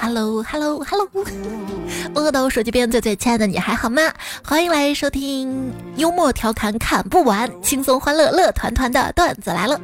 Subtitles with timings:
[0.00, 1.10] Hello Hello Hello，
[2.14, 4.02] 饿到手机边最最亲爱的你还好吗？
[4.44, 9.80] 欢迎来收听幽默调侃侃不完，轻松欢乐乐团团的段子来了。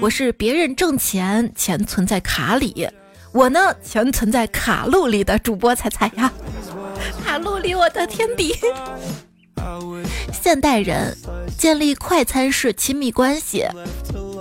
[0.00, 2.88] 我是别人挣钱，钱存在卡里，
[3.32, 6.32] 我呢钱存在卡路里的主播彩彩呀。
[7.24, 8.54] 卡路里，我的天敌。
[10.32, 11.14] 现代人
[11.58, 13.66] 建立快餐式亲密关系，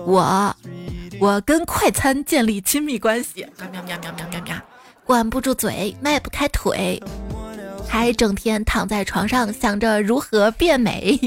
[0.06, 0.56] 我
[1.20, 4.56] 我跟快餐建立亲密关系，喵喵喵喵喵喵，
[5.04, 7.02] 管不住嘴，迈不开腿，
[7.88, 11.20] 还整天躺在床上想着如何变美，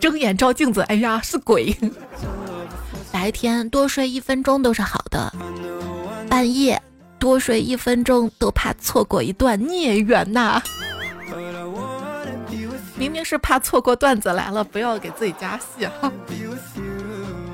[0.00, 1.76] 睁眼照镜子，哎呀是鬼。
[3.12, 5.32] 白天多睡一分钟都是好的，
[6.28, 6.80] 半夜
[7.18, 10.60] 多睡一分钟都怕错过一段孽缘呐。
[12.96, 16.12] 明明是怕错过段子来了，不要给自己加戏哈。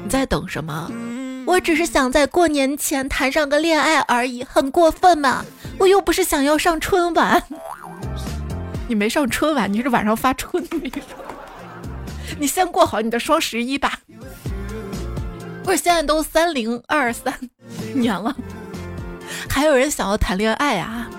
[0.06, 0.88] 你在等什么？
[1.48, 5.44] 我只是想在过年前谈上个恋爱而已，很过分吗？
[5.80, 7.42] 我又不是想要上春晚。
[8.86, 10.64] 你没上春晚，你是晚上发春。
[12.38, 13.98] 你先过好你的双十一吧。
[15.64, 17.36] 不是现在都三零二三
[17.92, 18.36] 年了，
[19.50, 21.10] 还有人想要谈恋爱啊？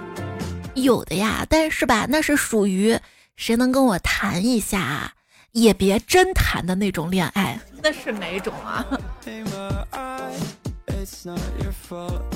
[0.76, 2.98] 有的呀，但是吧，那是属于
[3.36, 5.12] 谁能跟我谈一下，
[5.52, 7.60] 也别真谈的那种恋爱。
[7.82, 8.86] 那是哪种啊？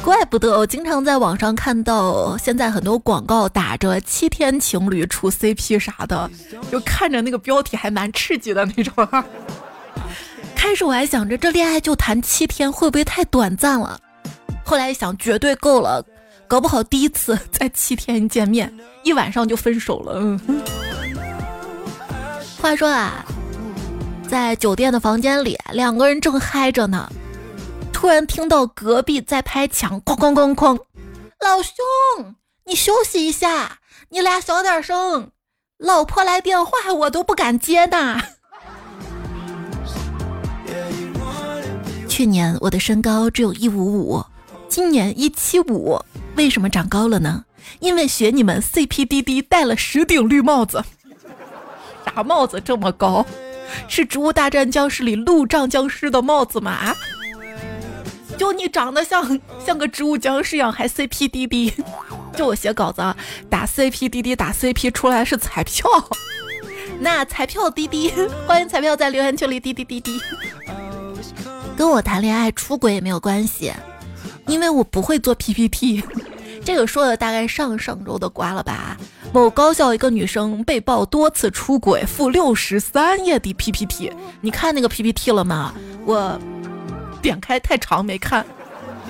[0.03, 6.29] 怪不得我经常在网上看到，现在很多广告打着七天情侣处 CP 啥的，
[6.71, 8.93] 就看着那个标题还蛮刺激的那种。
[10.55, 13.99] 开始我还想着这恋爱就谈七天会不会太短暂了，
[14.63, 16.05] 后来一想绝对够了，
[16.47, 18.71] 搞不好第一次在七天见面，
[19.03, 20.13] 一晚上就分手了。
[20.15, 20.39] 嗯。
[22.61, 23.25] 话说啊，
[24.29, 27.11] 在酒店的房间里，两个人正嗨着呢，
[27.91, 30.77] 突然听到隔壁在拍墙，哐哐哐哐，
[31.39, 35.31] 老兄，你休息一下，你俩小点声，
[35.79, 38.21] 老婆来电话我都不敢接呢。
[42.07, 44.23] 去年我的身高只有一五五，
[44.69, 45.99] 今年一七五，
[46.35, 47.43] 为什么长高了呢？
[47.79, 50.83] 因为学你们 CP 滴滴戴了十顶绿帽子。
[52.13, 53.25] 啥帽子这么高？
[53.87, 56.71] 是《植物大战僵尸》里路障僵尸的帽子吗？
[56.71, 56.95] 啊！
[58.37, 61.73] 就你长得像像个植物僵尸一样，还 CP 滴滴？
[62.35, 63.01] 就我写稿子
[63.49, 65.85] 打 CP 滴滴打 CP 出来是彩票，
[66.99, 68.11] 那彩票滴滴，
[68.47, 70.19] 欢迎彩票在留言区里滴滴滴滴。
[71.77, 73.71] 跟我谈恋爱出轨也没有关系，
[74.47, 76.03] 因为我不会做 PPT。
[76.63, 78.97] 这个说的大概上上周的瓜了吧？
[79.33, 84.11] 某高校一个女生被曝多次出轨，附六十三页的 PPT。
[84.41, 85.73] 你看那个 PPT 了吗？
[86.05, 86.39] 我
[87.21, 88.45] 点开太长没看。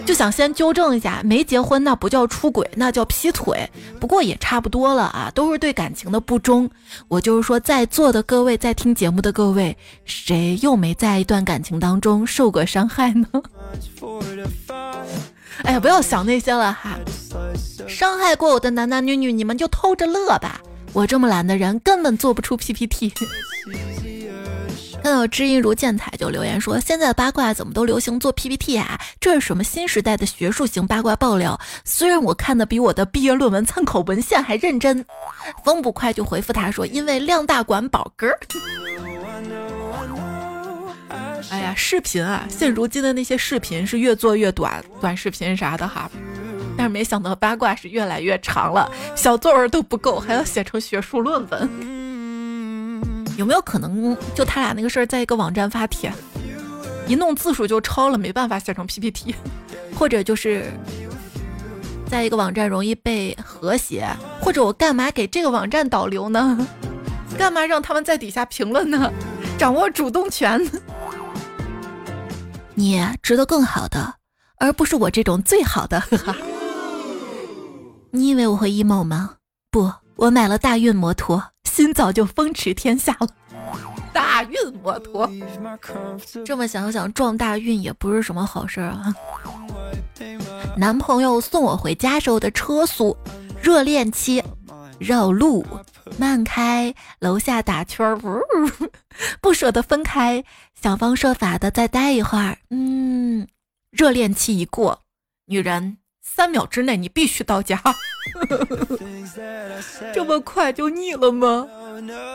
[0.03, 3.69] 就想先纠正一下，没结婚那不叫出轨，那叫劈腿。
[3.99, 6.67] 不过也差不多了啊，都是对感情的不忠。
[7.07, 13.27] 我就是说，在座的各位，在听节目的各位，谁又没在一段感情当中受过伤害呢？
[15.63, 16.97] 哎呀，不要想那些了哈，
[17.87, 20.59] 伤害过我的男男女女，你们就偷着乐吧。
[20.93, 23.13] 我这么懒的人，根本做不出 PPT。
[25.03, 28.99] 看到知音如见彩就留言说：“现在的八卦怎么都流行做 PPT 啊？
[29.19, 31.59] 这是什么新时代的学术型八卦爆料？
[31.83, 35.03] 虽然我看的比我的毕业论文参考文献还认真。”
[35.65, 38.27] 风不快就回复他说：“因为量大管饱。”哥，
[41.49, 46.09] 哎呀，视频啊，现如今的那些视频是越做越短，短视频啥的哈。
[46.77, 51.69] 但是没想到八卦是越来越长了，小作文都不够，还要写成学术论文。
[53.37, 56.11] 有没有可能就他俩那个事儿，在一个网站发帖，
[57.07, 59.35] 一弄字数就超了，没办法写成 PPT，
[59.97, 60.65] 或者就是
[62.07, 64.07] 在一个网站容易被和谐，
[64.39, 66.67] 或者我干嘛给这个网站导流呢？
[67.37, 69.11] 干嘛让他们在底下评论呢？
[69.57, 70.59] 掌握主动权，
[72.73, 74.15] 你值得更好的，
[74.57, 76.01] 而不是我这种最好的。
[78.11, 79.35] 你以为我会 emo 吗？
[79.69, 81.43] 不，我买了大运摩托。
[81.63, 83.29] 心早就风驰天下了，
[84.11, 85.29] 大运摩托。
[86.45, 89.15] 这么想想，撞大运也不是什么好事啊。
[90.75, 93.15] 男朋友送我回家时候的车速，
[93.61, 94.43] 热恋期
[94.99, 95.65] 绕路
[96.17, 98.17] 慢开，楼下打圈儿，
[99.39, 100.43] 不舍得分开，
[100.81, 102.57] 想方设法的再待一会儿。
[102.71, 103.47] 嗯，
[103.91, 104.99] 热恋期一过，
[105.45, 105.97] 女人。
[106.23, 107.81] 三秒之内你必须到家，
[110.13, 111.67] 这么快就腻了吗？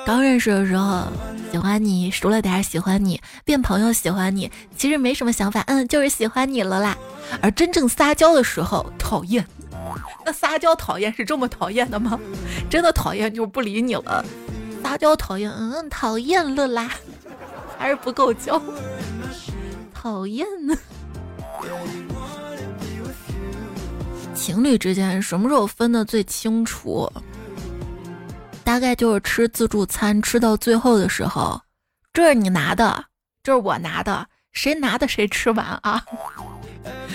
[0.04, 1.04] 刚认识的时候
[1.50, 6.96] 喜欢你，熟了点喜欢你，变朋友喜欢你，其实没什么想法，嗯，就是喜欢你了啦。
[7.40, 9.46] 而真正撒娇的时候讨厌，
[10.26, 12.18] 那撒娇讨厌是这么讨厌的吗？
[12.68, 14.24] 真的讨厌就不理你了。
[14.82, 16.90] 撒娇讨厌，嗯，讨厌了啦，
[17.86, 18.60] 还是不够娇，
[19.94, 20.76] 讨厌呢。
[24.34, 27.08] 情侣之间什么时候分的最清楚？
[28.64, 31.60] 大概就是吃自助餐吃到最后的时候，
[32.12, 33.04] 这是你拿的，
[33.44, 36.04] 这是我拿的，谁拿的谁吃完啊？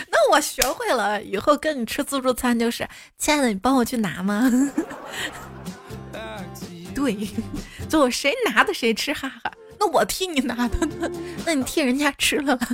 [0.10, 2.88] 那我学会了，以后跟你吃自助餐就是，
[3.18, 4.50] 亲爱的，你帮我去拿吗？
[6.96, 7.28] 对，
[7.90, 9.52] 最后谁拿的谁吃，哈哈。
[9.82, 11.10] 那我替你拿的呢？
[11.44, 12.70] 那你替人家吃了吧。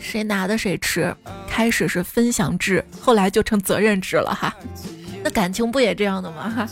[0.00, 1.14] 谁拿的谁吃，
[1.46, 4.56] 开始是分享制，后来就成责任制了哈。
[5.22, 6.48] 那感情不也这样的吗？
[6.48, 6.66] 哈，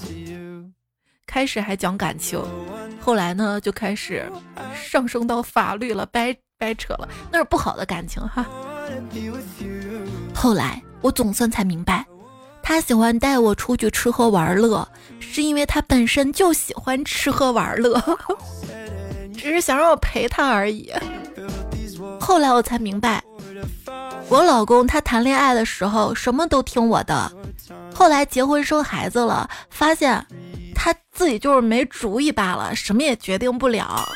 [1.27, 2.43] 开始还讲感情，
[2.99, 4.25] 后来呢就开始
[4.75, 8.47] 上升到法律了，掰掰扯了，那是不好的感情哈。
[10.35, 12.07] 后来我总算才明白，
[12.69, 14.87] 他喜欢带我出去吃喝玩乐，
[15.21, 17.99] 是因为他本身就喜欢吃喝玩乐，
[19.33, 20.93] 只是想让我陪他而已。
[22.21, 23.25] 后来我才明白。
[24.29, 27.33] 我老公他谈恋爱的时候什么都听我的，
[27.95, 30.23] 后来结婚生孩子了，发现
[30.75, 34.07] 他自己就是没主意罢了，什么也决定不了。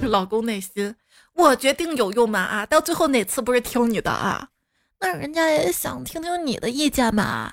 [0.00, 0.94] 老公内心，
[1.34, 2.40] 我决定有用吗？
[2.40, 4.48] 啊，到最后哪次不是听你的啊？
[5.00, 7.52] 那人家也想听听你的意见嘛。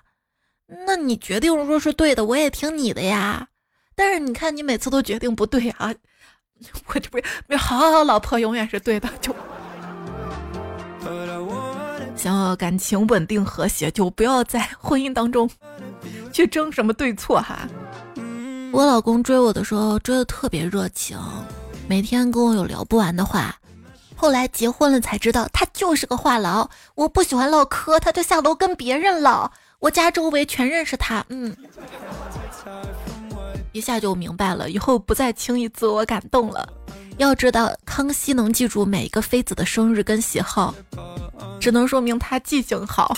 [0.85, 3.47] 那你决定说是对的，我也听你的呀。
[3.95, 5.93] 但是你看你每次都决定不对啊，
[6.87, 7.17] 我这不
[7.49, 9.33] 是好好好，老婆永远是对的，就。
[12.15, 15.49] 想要感情稳定和谐，就不要在婚姻当中
[16.33, 17.67] 去争什么对错哈。
[18.73, 21.17] 我老公追我的时候追的特别热情，
[21.87, 23.55] 每天跟我有聊不完的话。
[24.17, 26.67] 后来结婚了才知道，他就是个话痨。
[26.95, 29.49] 我不喜欢唠嗑，他就下楼跟别人唠。
[29.79, 31.55] 我家周围全认识他，嗯，
[33.71, 36.67] 一下就明白了，以后不再轻易自我感动了。
[37.17, 40.73] 要知道，康熙能记住每一个妃子的生日跟喜好。
[41.59, 43.13] 只能说明他记性好。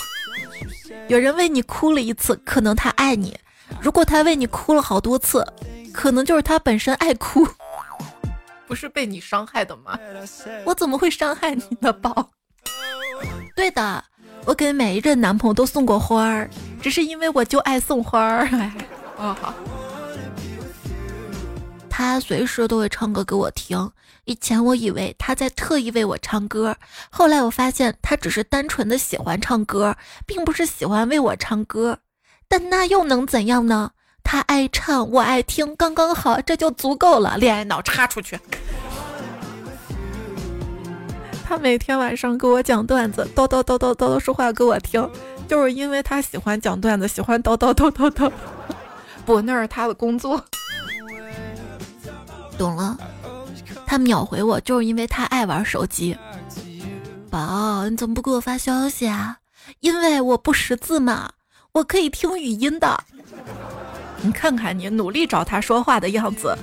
[1.08, 3.32] 有人为你哭了一次，可能他爱你；
[3.80, 5.46] 如果他为你哭了好多次，
[5.92, 7.46] 可能就是他本身爱哭。
[8.70, 9.98] 不是被你伤害的吗？
[10.64, 12.30] 我怎么会伤害你呢，宝？
[13.56, 14.04] 对的，
[14.44, 16.48] 我给每一任男朋友都送过花儿，
[16.80, 18.46] 只是因为我就爱送花儿。
[18.46, 18.72] 哎，
[19.18, 19.52] 哦好。
[21.88, 23.90] 他随时都会唱歌给我听。
[24.24, 26.76] 以前我以为他在特意为我唱歌，
[27.10, 31.98] 后来我发现他只是单纯的喜欢唱歌，并不是喜欢为我唱歌。
[32.46, 33.90] 但那又能怎样呢？
[34.30, 37.36] 他爱唱，我爱听，刚刚好，这就足够了。
[37.36, 38.38] 恋爱脑插出去。
[41.44, 45.10] 他每天晚上给我讲段子，叨叨叨叨叨叨说话给我听，
[45.48, 48.30] 就是因为他喜欢讲段子，喜欢叨叨叨叨叨。
[49.26, 50.40] 不，那是他的工作。
[52.56, 52.96] 懂了，
[53.84, 56.16] 他秒回我就是因为他爱玩手机。
[57.28, 59.38] 宝，你怎么不给我发消息啊？
[59.80, 61.30] 因为我不识字嘛，
[61.72, 63.02] 我可以听语音的。
[64.22, 66.56] 你看看你努力找他说话的样子，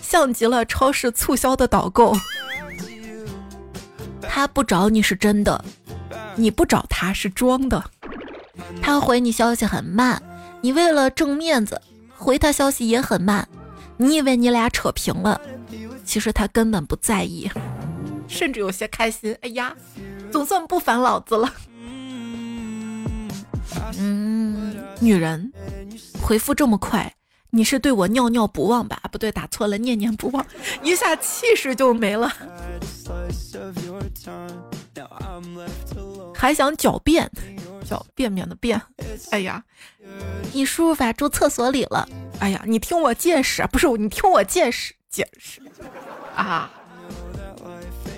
[0.00, 2.16] 像极了超市促销的导购。
[4.22, 5.64] 他不找你是真的，
[6.36, 7.84] 你不找他是装的。
[8.80, 10.22] 他回你消息很慢，
[10.60, 11.80] 你为了挣面子
[12.16, 13.48] 回他消息也很慢。
[13.96, 15.38] 你以为你俩扯平了，
[16.04, 17.50] 其实他根本不在意，
[18.28, 19.36] 甚至有些开心。
[19.42, 19.74] 哎呀，
[20.30, 21.52] 总算不烦老子了。
[23.98, 24.19] 嗯，
[25.00, 25.52] 女人
[26.22, 27.14] 回复这么快，
[27.50, 29.00] 你是对我尿尿不忘吧？
[29.10, 30.46] 不对，打错了，念念不忘，
[30.84, 32.30] 一下气势就没了。
[36.34, 37.30] 还想狡辩，
[37.88, 38.80] 狡便便的辩。
[39.30, 39.64] 哎呀，
[40.52, 42.06] 你输入法住厕所里了。
[42.38, 45.60] 哎呀，你听我解释，不是你听我解释解释
[46.34, 46.70] 啊！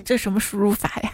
[0.04, 1.12] 这什么输入法呀？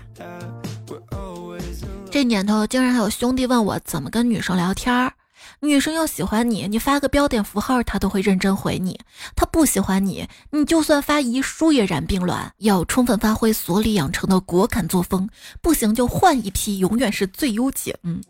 [2.10, 5.12] 这年头竟然还有兄弟问我怎么跟女生聊天儿。
[5.60, 8.94] 女生要喜欢你，你发个标点符号，她都会认真回你；
[9.34, 12.52] 她不喜欢你，你就算发遗书也然并卵。
[12.58, 15.28] 要充分发挥所里养成的果敢作风，
[15.60, 17.96] 不行就换一批，永远是最优解。
[18.04, 18.22] 嗯，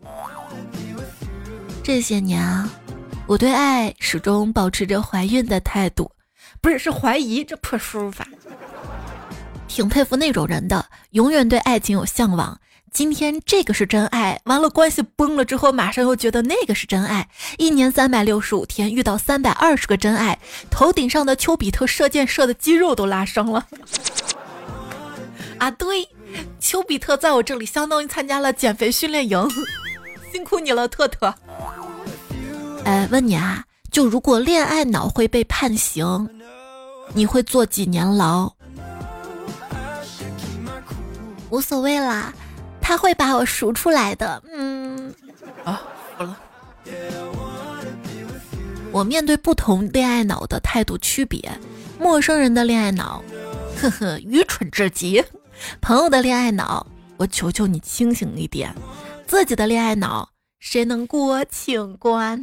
[1.82, 2.70] 这些年啊。
[3.26, 6.10] 我对爱始终保持着怀孕的态度，
[6.62, 8.26] 不是是怀疑这破输入法。
[9.66, 12.58] 挺佩服那种人的，永远对爱情有向往，
[12.98, 17.28] 今天这个是真爱，完了关系崩了之后，马上又觉得那个是真爱。
[17.56, 20.36] 一年三百六十五天，遇到三百二十个真爱，
[20.68, 23.64] 头顶上的丘比特射箭射的肌肉都拉伤了。
[25.58, 26.08] 啊，对，
[26.58, 29.48] 丘比特在我这里相当于参加了减肥训练营，
[30.32, 31.32] 辛苦你了，特特。
[32.82, 36.28] 哎，问你啊，就如果恋爱脑会被判刑，
[37.14, 38.52] 你会坐几年牢？
[41.50, 42.34] 无所谓啦。
[42.88, 45.14] 他会把我赎出来的，嗯，
[45.62, 45.82] 啊，
[46.16, 46.34] 好了。
[48.90, 51.52] 我面对不同恋爱脑的态度区别：
[52.00, 53.22] 陌生人的恋爱脑，
[53.78, 55.22] 呵呵，愚蠢至极；
[55.82, 56.86] 朋友的恋爱脑，
[57.18, 58.70] 我求求你清醒一点；
[59.26, 60.26] 自己的恋爱脑，
[60.58, 62.42] 谁能过请关？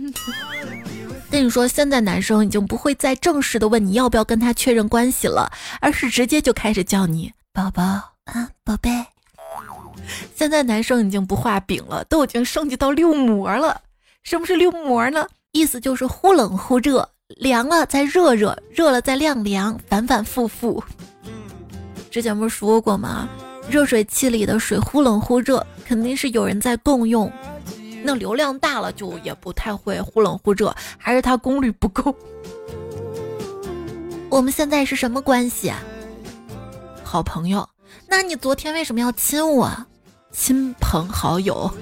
[1.32, 7.82] 跟你说，现在男生已经不会再正式的问你要不要跟他确认关系了，而是直接就开始叫你宝宝
[8.26, 8.92] 啊，宝贝。
[10.36, 13.82] 现在男生已经不画饼了，都已经升级到六膜了。
[14.24, 15.28] 什么是六膜呢？
[15.52, 17.08] 意思就是忽冷忽热，
[17.38, 20.84] 凉了再热热，热了再晾凉，反反复复。
[22.12, 23.30] 之前不是说过吗？
[23.70, 27.32] 热水器里的水忽冷忽热，肯定是有人在共用。
[28.04, 32.16] 那流量大了就也不太会忽冷忽热，还是它功率不够。
[34.30, 35.70] 我们现在是什么关系？
[35.70, 35.82] 啊
[37.04, 37.68] 好朋友。
[38.08, 39.72] 那你昨天为什么要亲我？
[40.38, 41.74] 亲朋好友，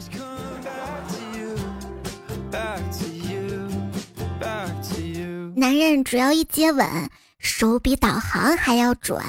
[5.56, 6.88] 男人只要一接吻，
[7.40, 9.20] 手比导航还要准。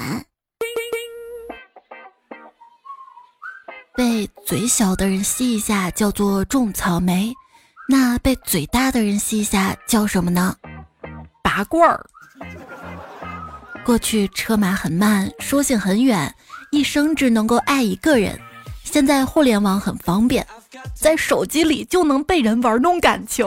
[3.95, 7.33] 被嘴小的人吸一下叫做种草莓，
[7.89, 10.55] 那被嘴大的人吸一下叫什么呢？
[11.43, 12.05] 拔罐儿。
[13.83, 16.33] 过去车马很慢，书信很远，
[16.71, 18.39] 一生只能够爱一个人。
[18.95, 20.47] 现在互联网很方便，
[20.93, 23.45] 在手机里就能被人玩弄感情。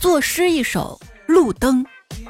[0.00, 1.84] 作诗一首，路灯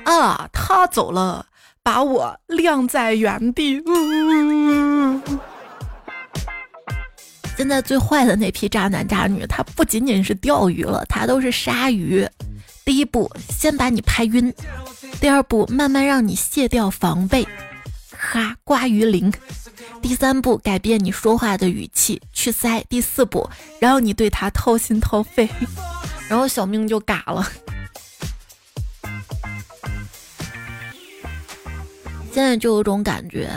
[0.04, 1.46] 啊，他走了，
[1.84, 3.80] 把我晾在原地。
[7.56, 12.28] 现在最坏的那批渣男渣女，他不仅仅是钓鱼了，他都是鲨鱼。
[12.84, 14.50] 第一步，先把你拍晕；
[15.20, 17.46] 第二步，慢慢让你卸掉防备。
[18.18, 19.32] 哈，刮鱼鳞。
[20.00, 22.84] 第三步，改变你说话的语气，去塞。
[22.88, 23.48] 第四步，
[23.78, 25.48] 然后你对他掏心掏肺，
[26.28, 27.46] 然后小命就嘎了。
[32.32, 33.50] 现在就有种感觉，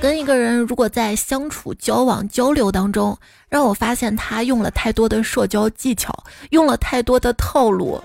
[0.00, 3.16] 跟一个人如果在相处、交往、交流当中，
[3.48, 6.12] 让我发现他用了太多的社交技巧，
[6.50, 8.02] 用了太多的套路，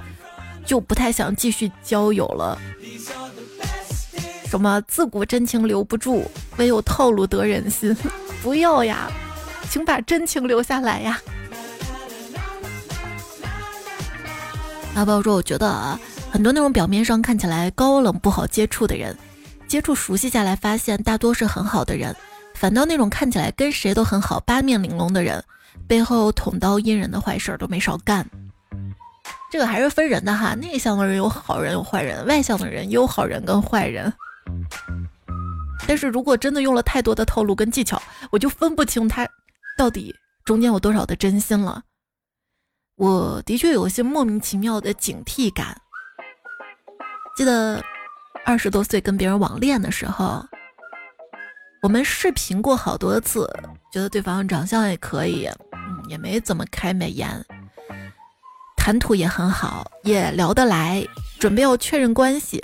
[0.64, 2.60] 就不太想继续交友了。
[4.54, 6.24] 什么自古真情留不住，
[6.58, 7.98] 唯有套路得人心。
[8.44, 9.12] 不要呀，
[9.68, 11.20] 请把真情留下来呀。
[14.94, 19.18] 阿宝说：“我觉得啊，很多那种表面上看起来高冷不好接触的人，
[19.68, 22.16] 接触熟悉下来，发现大多是很好的人。
[22.54, 25.44] 反倒那种看起来跟谁都很好、八面玲珑的人，
[25.88, 28.24] 背后捅刀阴人的坏事都没少干。
[29.52, 34.14] 这个还是分人的哈，内向的人有好人有坏人，外向的人有好人跟坏人。”
[35.88, 39.28] 但是如果真的用了太多的套路跟技巧，我就分不清他
[39.78, 41.84] 到底中间有多少的真心了。
[42.96, 45.76] 我的确有些莫名其妙的警惕感。
[47.36, 47.84] 记得
[48.46, 50.46] 二十多岁跟别人网恋的时候，
[51.82, 53.46] 我们视频过好多次，
[53.92, 57.28] 觉得对方长相也可以，嗯，也没怎么开美颜，
[58.84, 61.02] 谈吐也很好，也聊得来，
[61.40, 62.62] 准备要确认关系。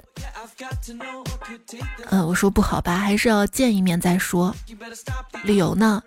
[2.09, 4.53] 呃，我说不好吧，还是要见一面再说。
[5.43, 6.03] 理由呢？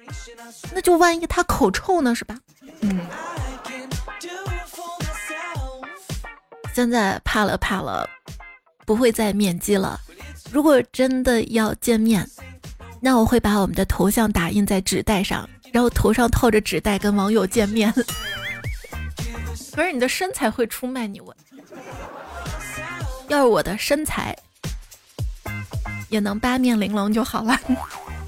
[0.75, 2.37] 那就万一他口臭呢，是吧？
[2.83, 3.00] 嗯。
[6.75, 8.07] 现在怕了怕了，
[8.85, 9.99] 不会再面基了。
[10.50, 12.28] 如果真的要见面，
[13.00, 17.90] 那我会把我们的头像打印在纸袋上，然后头上套着纸袋跟网友见面。
[19.75, 21.35] 可是你的身材会出卖你，我。
[23.29, 24.37] 要是我的身材
[26.11, 27.59] 也能八面玲珑就好了，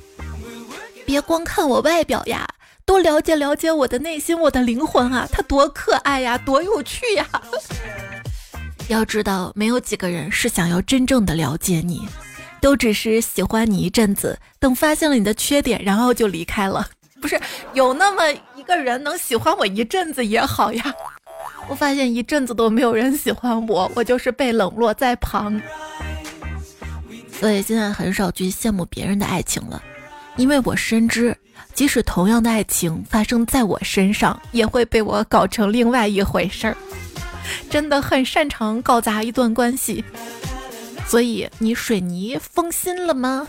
[1.04, 2.48] 别光看我外表呀，
[2.86, 7.28] 多了解了解我的内心，我的灵魂啊，它多可爱呀，多有趣呀！
[8.88, 12.08] 要知道，没有几个人是想要真正的了解你，
[12.62, 16.88] 都只是喜欢你一阵子，等发现了你的缺点，然后就离开了。
[17.20, 17.38] 不是
[17.74, 20.94] 有那么一个人能喜欢我一阵子也好呀。
[21.68, 25.60] 我发现一阵子都没有人喜欢我，我就是被冷落在旁，
[27.32, 29.82] 所以现在很少去羡慕别人的爱情了。
[30.36, 31.36] 因为我深知，
[31.74, 36.76] 即使同样的爱情发生在我身上，也会被我搞成另外一回事儿。
[37.70, 40.04] 真的很擅长搞砸一段关系，
[41.06, 43.46] 所以你水泥封心了吗？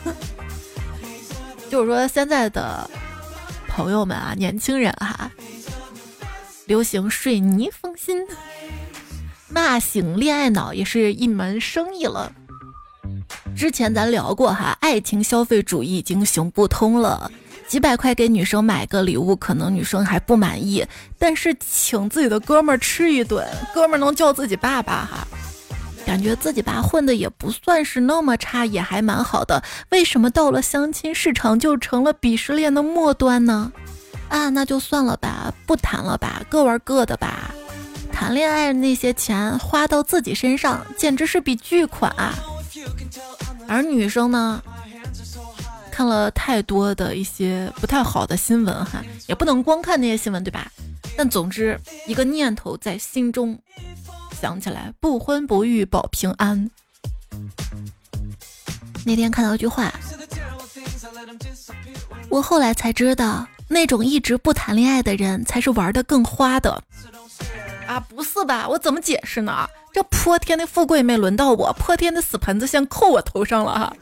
[1.69, 2.89] 就是说现在的
[3.67, 5.31] 朋友们啊，年轻人哈，
[6.65, 8.25] 流行水泥封心，
[9.49, 12.31] 骂醒恋爱脑也是一门生意了。
[13.55, 17.31] 之前咱聊过哈，爱情消费主义已经行不通了。
[17.67, 20.85] 几百块给女生买个礼物，可能女生还不满意，
[21.17, 25.27] 但是请自己的哥们儿吃一顿，哥们儿能叫自己爸爸哈，
[26.05, 29.63] 感觉自己爸混的也不算是那么差，也还蛮好的。
[29.89, 33.71] 为什么到了相亲市场就成了鄙视链的末端呢？
[34.29, 37.53] 啊，那就算了吧，不谈了吧，各玩各的吧。
[38.11, 42.33] 谈恋爱那些钱花到自己身上，简直是笔巨款啊。
[43.67, 44.61] 而女生呢？
[45.91, 50.69] 看了太多的一些不太好的新闻哈，也不能光看那些新闻，对吧？
[51.17, 53.57] 但总之，一个念头在心中
[54.41, 56.69] 想起来：不婚不育保平安。
[59.05, 59.93] 那天看到一句话，
[62.27, 66.83] 我后来才知道，那种一直不谈恋爱的人才是玩的更花的。
[67.87, 68.67] 啊，不是吧？
[68.67, 69.67] 我怎么解释呢？
[69.93, 73.95] 这泼天的富贵没轮到我，泼天的死盆子先扣我头上了哈。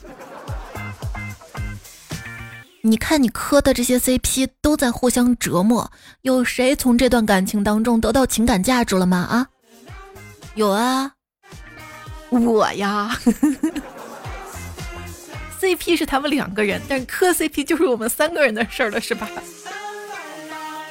[2.81, 5.89] 你看，你磕的这些 CP 都在互相折磨，
[6.21, 9.17] 有谁从这段感情当中得到情感价值了吗？
[9.17, 9.47] 啊，
[10.55, 11.11] 有啊，
[12.29, 13.17] 我呀。
[15.63, 19.29] CP 是他们两个人，但是磕 CP 就是我们三个人的事儿了，是吧？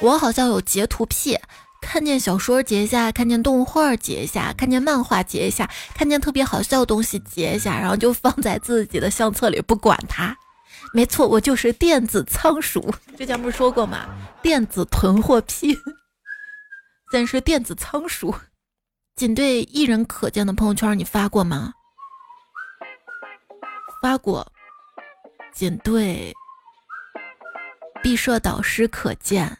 [0.01, 1.37] 我好像有截图癖，
[1.81, 10.35] 看见小说截一下，看见动画截一下，看见漫画截一下，看见特别好笑的东西截一下，然后就放在自己的相册里，不管它。
[10.93, 12.93] 没错，我就是电子仓鼠。
[13.17, 14.09] 之前不是说过吗？
[14.41, 15.77] 电子囤货癖，
[17.13, 18.35] 但是电子仓鼠。
[19.15, 21.73] 仅对一人可见的朋友圈，你发过吗？
[24.01, 24.51] 发过。
[25.53, 26.33] 仅对
[28.01, 29.55] 毕设导师可见，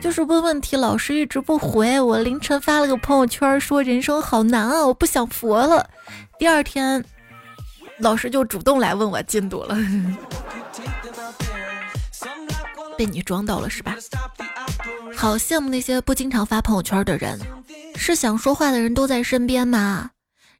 [0.00, 1.98] 就是问问题，老师一直不回。
[2.00, 5.88] 我凌晨发了个朋友圈，说人生好难啊，我不想佛了。
[6.38, 7.02] 第二天，
[7.98, 9.76] 老师就主动来问我进度了。
[12.96, 13.96] 被你装到了是吧？
[15.16, 17.40] 好羡慕那些不经常发朋友圈的人，
[17.96, 20.10] 是想说话的人都在身边吗？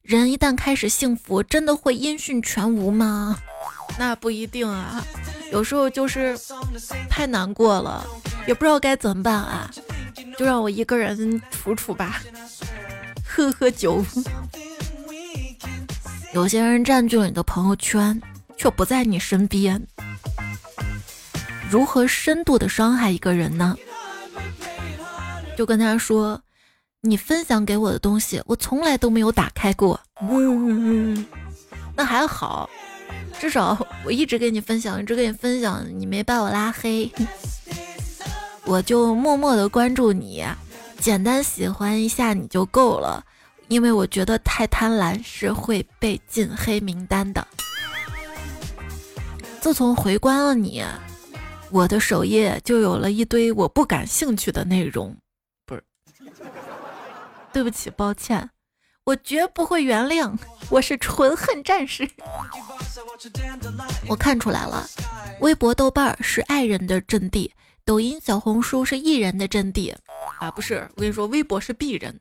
[0.01, 3.39] 人一旦开始幸福，真的会音讯全无吗？
[3.99, 5.05] 那不一定啊，
[5.53, 6.39] 有时候就是
[7.09, 8.07] 太难过了，
[8.47, 9.71] 也不知道该怎么办啊，
[10.37, 12.21] 就让我一个人处处吧，
[13.25, 14.05] 喝喝酒。
[16.33, 18.21] 有些人占据了你的朋友圈，
[18.57, 19.87] 却不在你身边。
[21.71, 23.77] 如何深度的伤害一个人呢？
[25.57, 26.43] 就跟他说，
[27.03, 30.01] 你分享给我的东西，我从来都没有打开过。
[31.95, 32.71] 那还好，
[33.39, 37.11] 至少我一直给你分享，一直给你分享，你没把我拉黑，
[38.65, 40.45] 我就默默的关注你，
[40.99, 43.25] 简单喜欢一下你就够了，
[43.69, 47.47] 因为我觉得太贪婪是会被进黑名单的。
[49.61, 50.85] 自从回关了你。
[51.75, 55.17] 我的首页就有了一堆我不感兴趣的内容，
[55.65, 55.83] 不是，
[57.51, 58.51] 对不起，抱歉，
[59.05, 60.33] 我绝不会原谅，
[60.71, 62.09] 我是纯恨战士。
[64.07, 64.87] 我看出来了，
[65.41, 67.53] 微博、豆瓣是爱人的阵地，
[67.85, 69.93] 抖音、小红书是艺人的阵地
[70.39, 72.21] 啊，不是，我跟你说，微博是鄙人。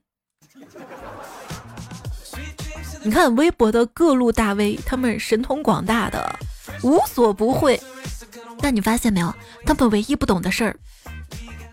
[3.04, 6.36] 你看微博的各路大 V，他们神通广大的，
[6.82, 7.80] 无所不会。
[8.60, 9.32] 但你发现没有，
[9.68, 10.76] 他们唯一不懂的事儿，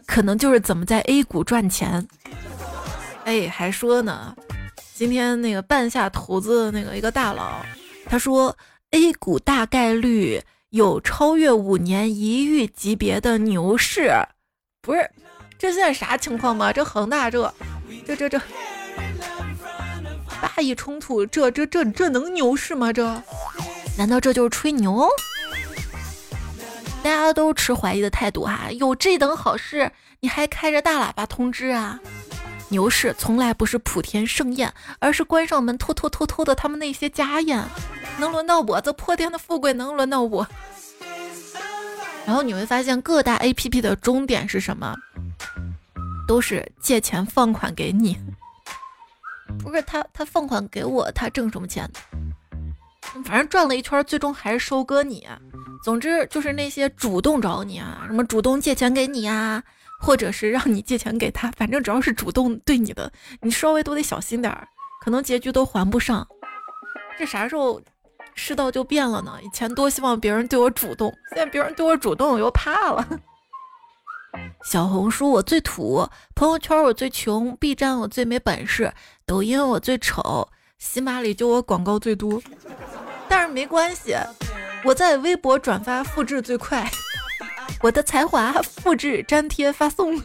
[0.07, 2.07] 可能就是怎么在 A 股赚钱。
[3.25, 4.35] 哎，还说呢，
[4.99, 7.65] 今天那个半夏投资的那个一个大佬，
[8.05, 8.57] 他说
[8.91, 14.11] A 股大概率有超越五年一遇级别的牛市，
[14.83, 15.09] 不是？
[15.57, 16.73] 这现在啥情况吗？
[16.73, 17.55] 这恒大这
[18.05, 18.41] 这这这
[20.43, 22.93] 巴以冲突，这这这这能牛市吗？
[22.93, 23.23] 这
[23.97, 25.09] 难道这就是吹牛？
[27.05, 32.01] 大家都持怀疑的态度哈，有这等好事，你还开着大喇叭通知啊？
[32.69, 37.65] 牛市从来不是普天盛宴，而是关上门偷偷偷偷的他们那些家宴。
[38.19, 39.73] 能轮到我这破天的富贵？
[39.73, 40.47] 能轮到我？
[42.27, 44.95] 然后你会发现各大 APP 的终点是什么？
[46.27, 48.19] 都是借钱放款给你。
[49.61, 51.91] 不是他他放款给我，他挣什么钱？
[53.25, 55.27] 反正转了一圈，最终还是收割你。
[55.83, 59.63] 总之就是那些主动找你啊，什么主动借钱给你呀，
[59.99, 64.69] 或者是让你借钱给他，反正只要是主动对你的，你稍微都得小心点儿，
[65.05, 66.27] 可能结局都还不上。
[67.19, 67.81] 这啥时候
[68.35, 69.39] 世道就变了呢？
[69.43, 73.07] 以前多希望别人对我主动，现在别人对我主动我又怕了。
[74.63, 78.93] 小红书我最土，朋友圈我最穷，B 站我最没本事，
[79.27, 82.41] 抖音我最丑，喜马里就我广告最多。
[83.29, 84.15] 但是没关系，
[84.85, 86.89] 我在微博转发复制最快。
[87.81, 90.21] 我的才华，复制粘贴发送。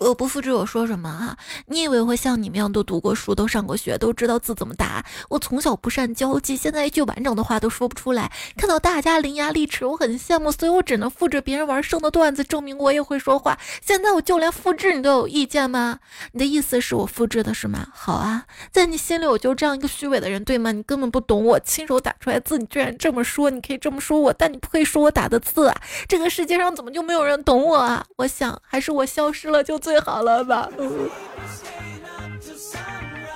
[0.00, 1.36] 我不复制，我说什么啊？
[1.66, 5.02] 你以为我会像你们一样都读过书、都上过学、都知道字怎么打？
[5.30, 8.30] 我从小不善交际，现在一句完整的话都说不出来。
[8.56, 13.58] 看到大家伶牙俐齿，我很羡慕，所以我只能复制别人玩剩的段子，证明我也会说话。
[13.80, 16.00] 现在我就连复制你都有意见吗？
[16.32, 17.86] 你的意思是我复制的是吗？
[17.94, 20.70] 好啊，在你心里我就这样一个虚伪的人，对吗？
[20.70, 25.80] 你根本不懂我亲手打出来字，你居然这么说，你可以这么说我，但你不可以说我打的字啊！
[26.06, 26.73] 这个世界上。
[26.74, 28.04] 怎么就没有人懂我啊？
[28.16, 30.68] 我想还是我消失了就最好了吧。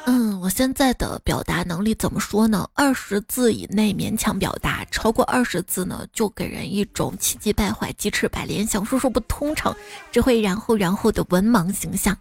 [0.07, 2.69] 嗯，我现在的表达能力怎么说呢？
[2.75, 9.77] 二十字以内勉强表达，超过二十字呢，就给人一种气急败坏、鸡翅白脸、想说说不通畅、
[10.11, 12.17] 只会然后然后的文盲形象。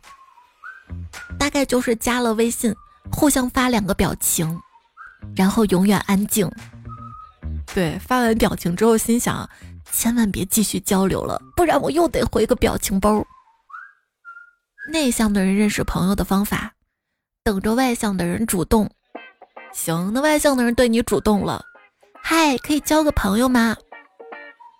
[1.39, 2.75] 大概就是加了微信，
[3.11, 4.59] 互相发两个表情，
[5.35, 6.51] 然后永远安静。
[7.73, 9.49] 对，发完表情之后心想。
[9.97, 13.25] 千万别继续交流了，不然我又得回个表情包。
[14.91, 16.71] 内向的人认识朋友的方法，
[17.43, 18.87] 等着外向的人主动。
[19.73, 21.65] 行，那外向的人对你主动了，
[22.21, 23.75] 嗨，可以交个朋友吗？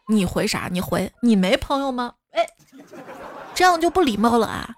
[0.08, 0.70] 你回啥？
[0.72, 2.14] 你回你没朋友吗？
[2.34, 2.48] 哎，
[3.56, 4.70] 这样就不礼貌了啊！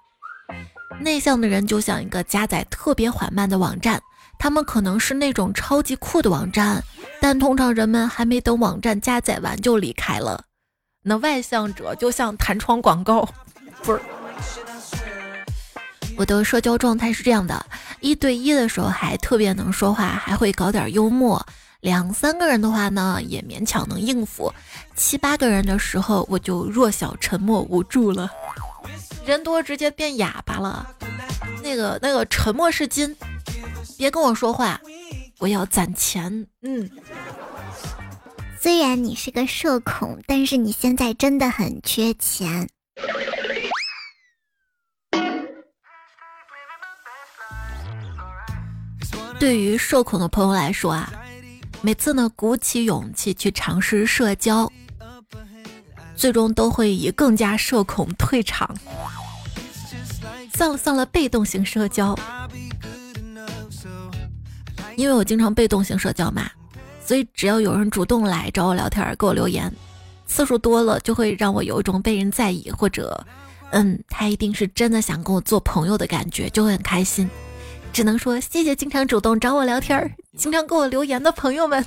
[1.00, 4.00] 内向的人就像一个加载特别缓慢的网站。
[4.38, 6.82] 他们可能是那种超级酷的网站，
[7.20, 10.44] 但通常人们还没等网站加载完就离开了。
[11.02, 13.28] 那外向者就像弹窗广告，
[13.82, 14.00] 不是。
[16.16, 17.64] 我的社交状态是这样的：
[18.00, 21.40] 一对一的时候还特别能说话，还会搞点幽默；
[21.80, 24.52] 两三个人的话呢，也勉强能应付；
[24.94, 28.30] 七八个人的时候，我就弱小、沉默、无助了。
[29.24, 30.86] 人多直接变哑巴了，
[31.62, 33.16] 那个那个沉默是金。
[33.96, 34.78] 别跟我说话，
[35.40, 36.46] 我要攒钱。
[36.62, 36.88] 嗯，
[38.60, 42.68] 虽然你是个社恐，但是你现在真的很缺钱。
[49.38, 51.10] 对于社恐的朋友来说啊，
[51.80, 54.70] 每次呢鼓起勇气去尝试社交，
[56.14, 58.76] 最终都会以更加社恐退场。
[60.52, 62.14] 算了算了，被动型社交。
[65.00, 66.50] 因为我经常被动型社交嘛，
[67.02, 69.74] 所以只要有人主动来找我聊天，给我留言，
[70.26, 73.24] 次数多了，就会让我有一种被人在意，或者，
[73.70, 77.30] 嗯，他一定是真的想跟我做朋友的感觉，就会很开心。
[77.94, 81.82] 只能说谢谢经常主动找我聊天、经常给我留言的朋友们，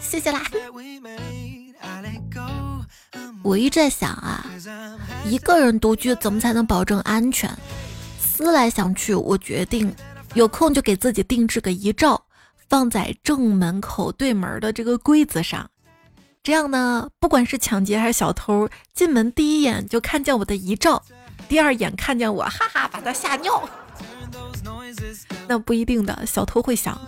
[0.00, 0.40] 谢谢啦。
[3.44, 4.46] 我一直在想啊，
[5.26, 7.50] 一个人独居怎么才能保证安全？
[8.18, 9.94] 思来想去，我决定
[10.32, 12.18] 有空就给自己定制个遗照。
[12.68, 15.70] 放在正门口对门的这个柜子上，
[16.42, 21.02] 这样呢，不管是抢劫还是小偷，进门第一眼就看见我的遗照，
[21.48, 23.68] 第二眼看见我，哈哈，把他吓尿。
[25.46, 27.00] 那不一定的，小偷会想，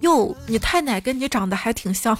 [0.00, 2.16] 哟，你太奶跟你长得还挺像。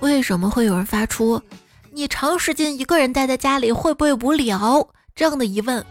[0.00, 1.42] 为什么会有人发出
[1.90, 5.84] “你长时间一个人待在家里会不会无聊”这样的疑问？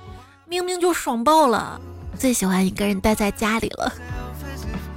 [0.48, 1.82] 明明就爽爆了。
[2.18, 3.92] 最喜欢一个人待在家里了，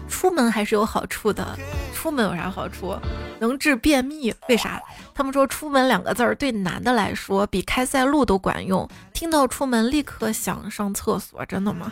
[0.09, 1.46] 出门还是有好处的。
[1.94, 2.96] 出门有啥好处？
[3.40, 4.33] 能治便秘。
[4.48, 4.81] 为啥？
[5.14, 8.88] 他们说“出门”两个字儿对男的来说比开塞露都管用。
[9.12, 11.90] 听到“出门”立刻想上厕所，真的吗？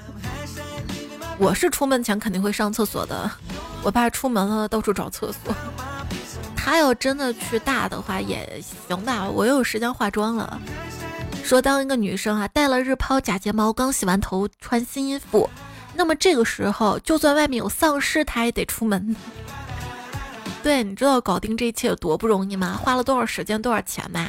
[1.39, 3.29] 我是出门前肯定会上厕所的。
[3.83, 5.53] 我爸出门了到处找厕所。
[6.55, 10.61] 他要真的去大的话也行吧，我又有时间化妆了。
[11.47, 15.49] 说当一个女生啊，戴了日抛假睫毛，刚洗完头，穿新衣服，
[15.95, 19.15] 那么这个时候，就算外面有丧尸，她也得出门。
[20.61, 22.77] 对，你知道搞定这一切有多不容易吗？
[22.83, 24.27] 花了多少时间，多少钱吗？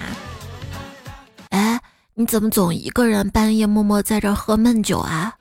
[1.50, 1.82] 哎，
[2.14, 5.34] 你怎么总一个人半夜默默在这喝闷酒啊？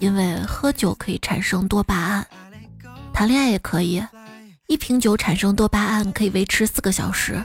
[0.00, 2.26] 因为喝酒可以产生多巴胺，
[3.14, 4.04] 谈恋爱也可以，
[4.66, 7.42] 一瓶酒产生多巴胺可以维持四个小时。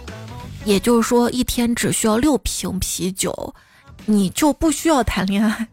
[0.66, 3.54] 也就是说，一天只需要六瓶啤酒，
[4.06, 5.68] 你就不需要谈恋爱，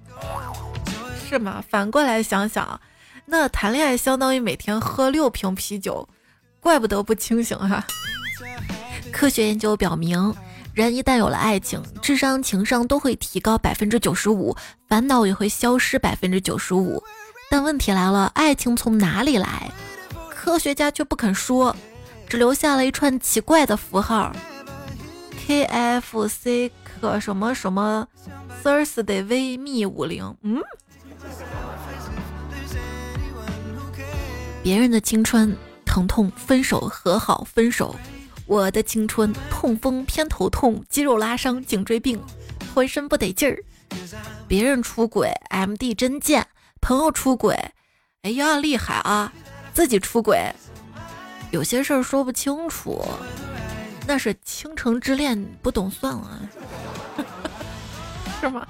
[1.29, 1.65] 是吗？
[1.67, 2.79] 反过来想想，
[3.25, 6.07] 那谈恋爱相当于每天喝六瓶啤酒，
[6.61, 7.83] 怪不得不清醒哈。
[9.11, 10.35] 科学研究表明，
[10.75, 14.55] 人一旦有了爱情，智商、情商都会提高百分之九十五，
[14.89, 17.03] 烦恼也会消失百分之九十五。
[17.51, 19.71] 但问题来了，爱情从哪里来？
[20.31, 21.75] 科学家却不肯说，
[22.29, 24.35] 只留下了一串奇怪的符号
[25.53, 28.09] ：K F C 可什么什么
[28.65, 30.35] Thursday V 密五零。
[30.41, 30.63] 嗯。
[34.63, 37.95] 别人的青春疼痛，分手和好分手；
[38.47, 42.19] 我的青春痛风偏头痛，肌肉拉伤，颈椎病，
[42.75, 43.63] 浑身不得劲儿。
[44.49, 46.43] 别人出轨，M D 真贱；
[46.81, 47.55] 朋友出轨，
[48.23, 49.31] 哎呀厉害啊！
[49.75, 50.51] 自己出轨，
[51.51, 53.05] 有些事儿说不清楚，
[54.07, 56.41] 那是倾城之恋，不懂算啊，
[58.41, 58.67] 是吗？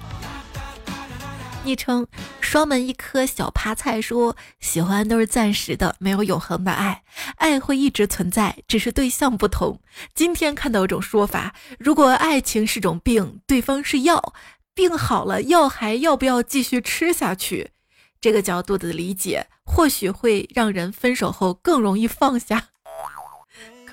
[1.65, 2.05] 昵称
[2.41, 7.03] 双门一颗小趴菜说：“喜欢都是暂时的，没有永恒的爱，
[7.37, 9.79] 爱会一直存在，只是对象不同。”
[10.13, 14.33] 今天看到一种说法：如果爱情是种病，对方是药，
[14.73, 17.71] 病好了，药还要不要继续吃下去？
[18.19, 22.69] 这个角度的理解，或许会让人分手后更容易放下。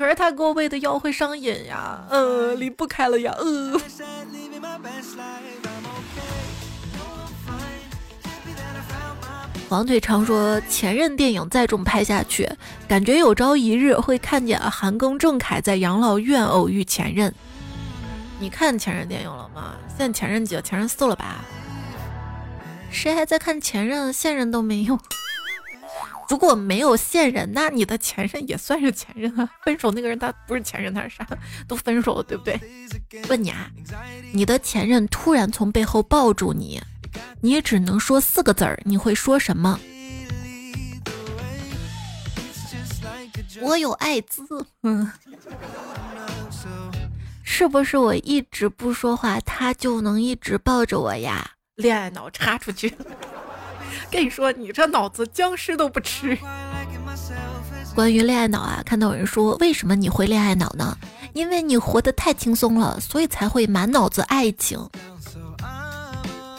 [0.00, 3.78] 可是他给我喂的药会上瘾呀，呃，离不开了呀，呃。
[9.68, 12.48] 黄腿常说：“前任电影再这么拍下去，
[12.88, 17.34] 感觉有朝一日会看见韩庚、郑恺在养老院偶遇前任。
[18.38, 19.74] 你看前任电影了吗？
[19.86, 20.62] 现在前任几了？
[20.62, 21.44] 前任四了吧？
[22.90, 24.10] 谁还在看前任？
[24.10, 24.98] 现任都没有。
[26.30, 29.50] 如果没有现任，那你的前任也算是前任啊。
[29.64, 31.26] 分手那个人他不是前任，他是啥？
[31.66, 32.58] 都分手了，对不对？
[33.28, 33.68] 问你啊，
[34.32, 36.80] 你的前任突然从背后抱住你。”
[37.42, 39.80] 你也只能说四个字儿，你会说什么？
[43.60, 44.44] 我有艾滋。
[44.84, 45.10] 嗯，
[47.42, 51.50] 是不是我一直不说话，他就能一直抱着我呀？
[51.74, 52.94] 恋爱脑插出去。
[54.08, 56.38] 跟你说，你这脑子僵尸都不吃。
[57.94, 60.96] 关于恋爱脑啊，看到有人说，为什么你会恋爱脑呢？
[61.32, 64.78] 因为你活得太轻松了，所以才会满脑子爱情。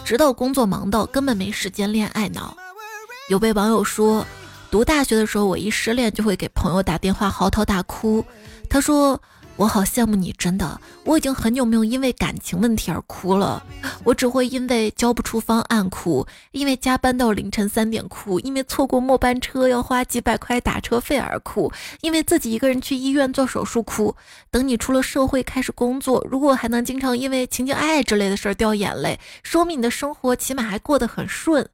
[0.03, 2.55] 直到工作忙到根本没时间恋爱脑。
[3.29, 4.25] 有位网友说，
[4.69, 8.23] 读大学的时候，我一失恋就会给朋友打电话嚎啕大哭。
[8.69, 9.21] 他说。
[9.61, 13.63] 我好羡慕你，真的，我已经很久没有因为感情问题而哭了。
[14.03, 21.71] 我只会因为交不出方案哭，因为加班到凌晨三点哭，因为错过末班车要花几百块打车费而哭，
[22.01, 24.15] 因为自己一个人去医院做手术哭。
[24.49, 31.69] 等你出了社会开始工作，如果还能经常因为情情爱爱之类的事儿掉眼泪，说明你的生活起码还过得很顺。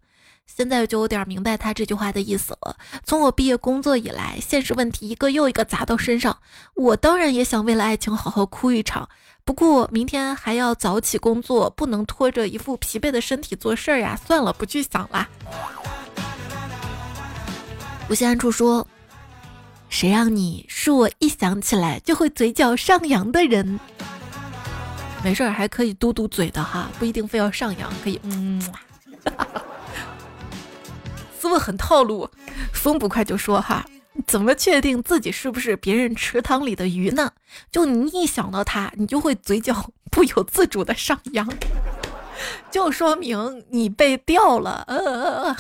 [0.48, 2.76] 现在就有点明白他这句话的意思了。
[3.04, 6.40] 从我毕业工作以来，现实问题一个又一个砸到身上，
[6.74, 9.08] 我当然也想为了爱情好好哭一场。
[9.46, 14.20] 不过明天还要早起工作，不能拖着一副疲惫的身体做事儿呀。
[14.26, 15.30] 算了，不去想啦。
[18.10, 18.88] 无限暗处说
[19.90, 23.80] ：“谁让你是我一想起来就会嘴角上扬的人？
[25.24, 28.62] 没事儿，还可以嘟嘟嘴的哈，不一定非要上扬，可以嗯。
[31.48, 32.30] ”问很套路，
[32.74, 33.86] 风不快就说哈，
[34.26, 37.32] 怎么确定自己是不是别人池塘里的鱼呢？
[37.72, 41.48] 就你一想到他，你就会嘴角不由自主的上扬，
[42.72, 45.56] 就说明你被钓了。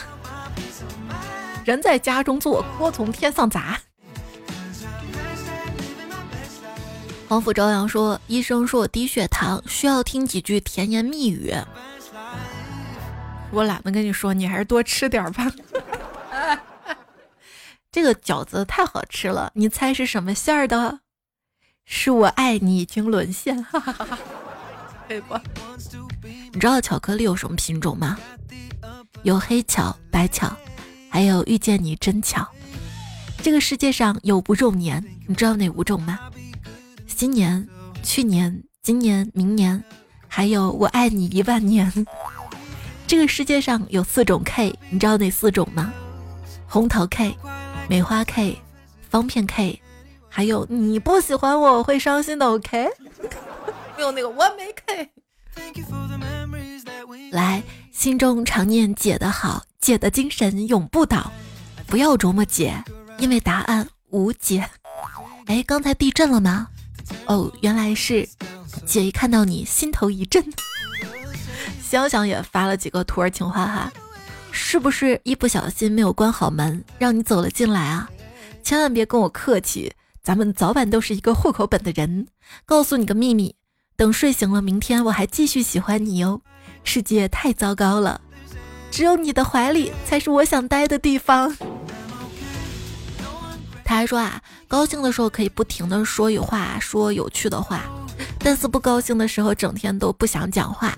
[1.65, 3.80] 人在家中坐，锅从天上砸。
[7.28, 11.54] 黄甫朝阳说，医生说我低血糖，需要听几句甜言蜜语。
[13.52, 15.52] 我懒得跟你说，你还是多吃点吧。
[17.92, 21.00] 这个饺子太好吃了，你猜是什么馅儿的？
[21.86, 24.20] 是我爱你已经沦陷，哈哈哈哈
[25.08, 25.40] 可以不？
[26.52, 28.20] 你知道巧克力有什么品种吗？
[29.24, 30.56] 有黑巧、白巧，
[31.10, 32.48] 还有遇见你真巧。
[33.42, 36.20] 这个世界上有五种年，你知道哪五种吗？
[37.08, 37.68] 新年、
[38.04, 39.82] 去年、今年、明年，
[40.28, 42.06] 还有我爱你一万年。
[43.08, 45.93] 这个世界上有四种 K，你知道哪四种吗？
[46.67, 47.34] 红桃 K、
[47.88, 48.62] 梅花 K、
[49.10, 49.82] 方片 K，
[50.28, 52.89] 还有你不喜欢我会伤心的 OK，
[53.96, 55.10] 没有那个完美 K。
[57.32, 61.32] 来，心中常念姐的好，姐的精神永不倒，
[61.88, 62.84] 不要琢磨姐，
[63.20, 64.70] 因为答案无解。
[65.46, 66.67] 哎，刚才地震了吗？
[67.26, 68.28] 哦，原来是
[68.86, 70.43] 姐一看到你心头一震。
[71.88, 73.93] 香香也发了几个土味情话哈，
[74.52, 78.10] 是不是一不小心没有关好门，让你走了进来啊？
[78.62, 82.28] 千万别跟我客气，咱们早晚都是一个户口本的人。
[82.65, 83.56] 告诉你个秘密，
[83.95, 86.41] 等睡醒了，明天我还继续喜欢你哟。
[86.84, 88.19] 世界太糟糕了，
[88.91, 91.56] 只有你的怀里才是我想待的地方。
[93.86, 97.84] 他还说啊，高兴的时候可以不停的说有话，说有趣的话，
[98.39, 100.93] 但是不高兴的时候，整天都不想讲话。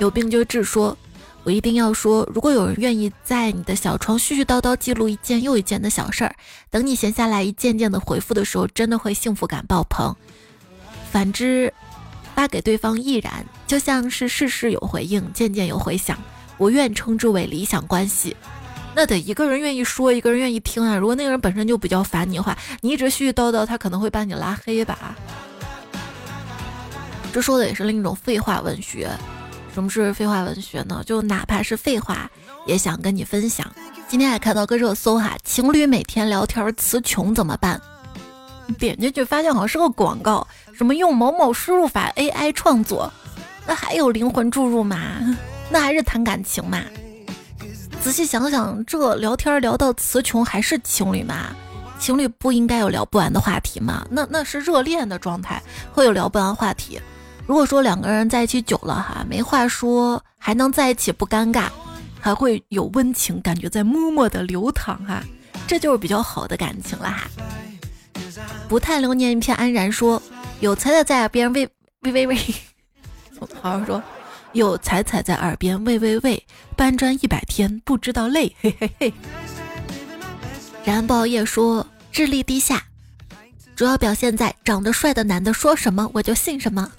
[0.00, 0.96] 有病就治，说。
[1.42, 6.34] 我一定要说，如果有人愿意在你的小窗絮絮叨叨记录一件又一件的小事儿，
[6.68, 10.14] 等你闲下来一件件的回复的时候，真的会幸福感爆棚。
[11.10, 11.72] 反之，
[12.34, 16.18] 发给对方亦然，就像是事事有回应，件件有回响。
[16.58, 18.36] 我愿称之为理想关系。
[18.94, 20.94] 那得一个人愿意说，一个人愿意听啊。
[20.94, 25.16] 如果那个人本身就比较烦你的话，你一直絮絮叨叨，他可能会把你拉黑吧。
[27.32, 29.08] 这说的也是另一种废话文学。
[29.72, 31.02] 什么是废话文学呢？
[31.06, 32.30] 就哪怕是废话，
[32.66, 33.66] 也想跟你分享。
[34.08, 37.80] 今天还看到个热搜哈，情侣每天聊天词穷怎么办？
[38.78, 43.12] 点进去发现好像是个广告，什么用某某输入法 AI 创作，
[43.66, 44.98] 那还有灵魂注入吗？
[45.70, 46.82] 那还是谈感情嘛？
[48.02, 51.54] 仔细想想，这聊天聊到词穷还是情侣吗？
[51.98, 54.06] 情侣不应该有聊不完的话题吗？
[54.10, 57.00] 那那是热恋的状态，会有聊不完话题。
[57.46, 61.68] 如果说两个人在一起久了哈，没话说，还能在一起不尴尬，
[62.20, 65.22] 还会有温情感觉在默默的流淌哈，
[65.66, 67.28] 这就是比较好的感情了哈。
[68.68, 70.22] 不太留念一片安然说，
[70.60, 71.68] 有彩彩在耳边喂
[72.02, 72.38] 喂喂喂，
[73.60, 74.00] 好好说，
[74.52, 79.12] 有彩彩在耳边喂喂喂，搬砖一百天不知道累，嘿嘿嘿。
[80.84, 82.84] 然爆夜说智力低下，
[83.74, 86.90] 主要表现在长得帅的男的说什么我就信什么。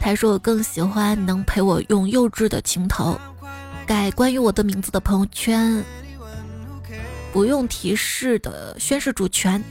[0.00, 3.18] 他说：“我更喜欢能陪我用幼稚的情头
[3.86, 5.84] 改关于我的名字的朋友圈，
[7.32, 9.62] 不用提示的宣誓主权，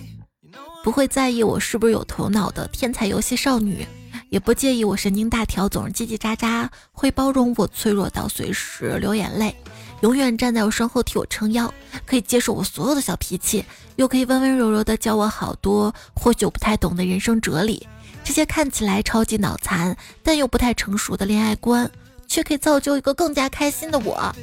[0.84, 3.88] 不会在意我是不是有头脑的天才游戏少女，
[4.30, 9.56] 也不介意我神经大条总是叽叽喳喳，会包容我脆弱到随时流眼泪，
[10.02, 11.74] 永远站在我身后替我撑腰，
[12.06, 17.88] 可以接受我所有的小脾气，又可以温温柔柔的教我好多或许我不太懂的人生哲理。”
[18.28, 21.90] 这些看起来超级脑残，但又不太成熟的恋爱观，
[22.28, 24.36] 却可以造就一个更加开心的我。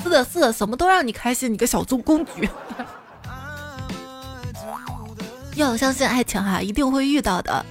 [0.00, 2.48] 是的，是的，什么都让你开心，你个小猪公举。
[5.56, 7.66] 要相信爱情哈，一定会遇到的。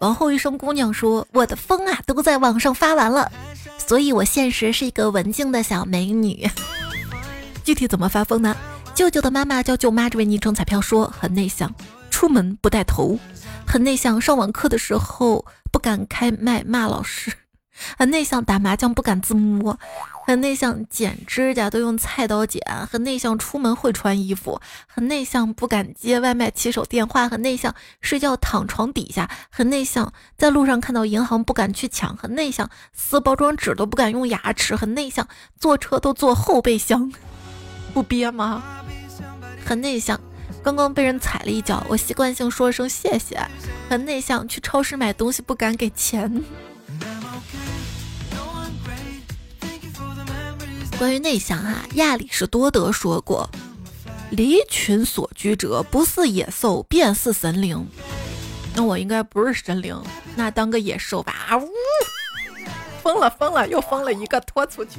[0.00, 3.30] 王后一生姑娘说：“我的疯啊，都在网上发完了，
[3.78, 6.50] 所以我现实是一个文静的小美女。
[7.62, 8.56] 具体怎么发疯呢？
[8.92, 11.72] 舅舅的妈妈叫舅妈，这位昵称彩票说很内向，
[12.24, 13.18] 出门不带头。”
[13.68, 17.30] 很内向，上网课的时候不敢开麦骂老师；
[17.98, 19.76] 很内向，打麻将不敢自摸；
[20.24, 37.12] 很内向，剪指甲都用菜刀剪；很内向，出门会穿衣服；很内向，不敢接外卖骑手电话；很内向，睡觉躺床底下；很内向，在路上看到银行不敢去抢；很内向，撕包装纸都不敢用牙齿；很内向，坐车都坐后备箱，
[37.92, 38.62] 不憋吗？
[39.66, 40.18] 很内向。
[40.64, 43.38] 刚刚被人踩了一脚，我习惯性说声谢谢。
[43.90, 46.42] 很内向，去超市买东西不敢给钱。
[50.98, 53.50] 关于内向哈，亚里士多德说过
[54.32, 57.86] ：“离群所居者，不似野兽，便似神灵。”
[58.74, 60.02] 那我应该不是神灵，
[60.34, 61.44] 那当个野兽吧。
[61.50, 61.68] 啊呜，
[63.02, 64.92] 疯了疯了，又疯了一个，拖出去。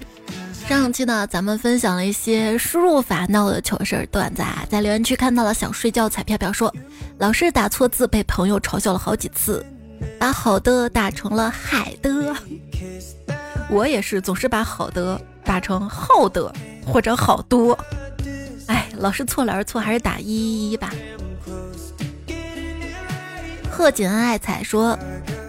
[0.68, 6.72] 上期呢，咱们分享了一些输入法闹的糗事儿段子啊，在留言区看到了想睡觉彩票票说，
[7.18, 9.66] 老是打错字，被朋友嘲笑了好几次，
[10.20, 12.36] 把好的打成了海的。
[13.70, 16.54] 我也是，总是把好的打成好的
[16.86, 17.78] 或者好多。
[18.68, 20.94] 哎，老是错了而错，还是打一一吧。
[23.72, 24.98] 贺锦恩爱彩说，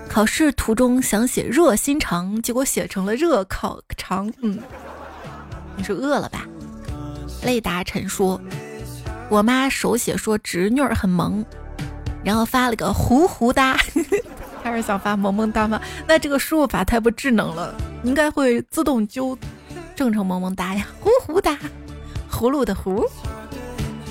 [0.09, 4.33] 考试途中想写热心肠，结果写成了热烤肠。
[4.41, 4.59] 嗯。
[5.77, 6.47] 你是饿了吧？
[7.43, 8.41] 雷达陈说
[9.29, 11.45] ：“我妈手写说侄女儿很萌，
[12.25, 13.77] 然后发了个糊糊哒。
[14.65, 15.81] 她是想发萌萌哒吗？
[16.09, 19.39] 那这个输入法太不智能了，应该会自动纠
[19.95, 20.87] 正成萌萌哒呀。
[20.99, 21.57] 糊糊哒，
[22.31, 23.07] 葫芦的葫，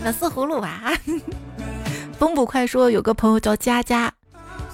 [0.04, 0.94] 那是葫芦娃。
[2.18, 4.14] 风捕快说有个朋友叫佳佳，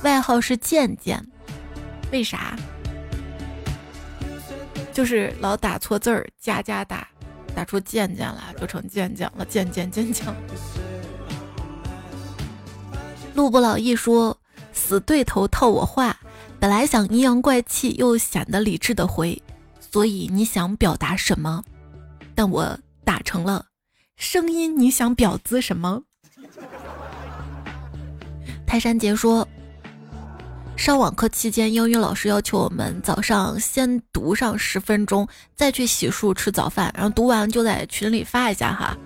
[0.03, 1.25] 外号是健健，
[2.11, 2.55] 为啥？”
[4.93, 7.07] 就是老打错字儿，加加打，
[7.55, 10.25] 打出渐渐来，就成渐渐了，渐渐渐渐。
[13.33, 14.37] 路不老一说，
[14.73, 16.19] 死对头套我话，
[16.59, 19.41] 本来想阴阳怪气，又显得理智的回，
[19.79, 21.63] 所以你想表达什么？
[22.35, 23.65] 但我打成了
[24.17, 26.03] 声音，你想表滋什么？
[28.67, 29.47] 泰山杰说，
[30.81, 38.97] 上网课期间，英语老师要求我们早上先读上十分钟，再去洗漱吃早饭，然后读完就在群里发一下哈。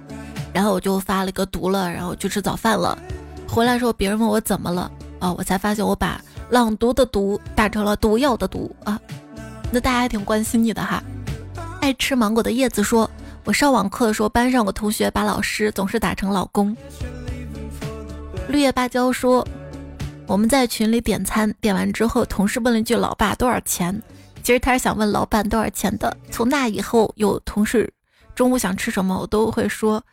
[0.54, 2.98] 然后我就发了一个读了，然后去吃早饭了。
[3.46, 8.98] 回来的时候，别人问我怎么了，哦，我才发现我把朗读的读打成了毒药的毒啊。
[9.70, 11.04] 那大家还挺关心你的哈。
[11.82, 13.12] 爱吃芒果的叶子说，
[13.44, 16.74] 我上网课的时候，班上有个同学把老师总是打成老公。
[18.48, 19.46] 绿叶芭蕉说，
[20.28, 24.02] 我们在群里点餐，点完之后，同事问了一句“老爸多少钱”，
[24.42, 26.18] 其实他是想问老板多少钱的。
[26.32, 27.94] 从那以后，有同事
[28.34, 30.04] 中午想吃什么，我都会说。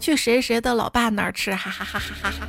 [0.00, 2.48] 去谁谁的老爸那儿吃，哈哈哈哈哈哈！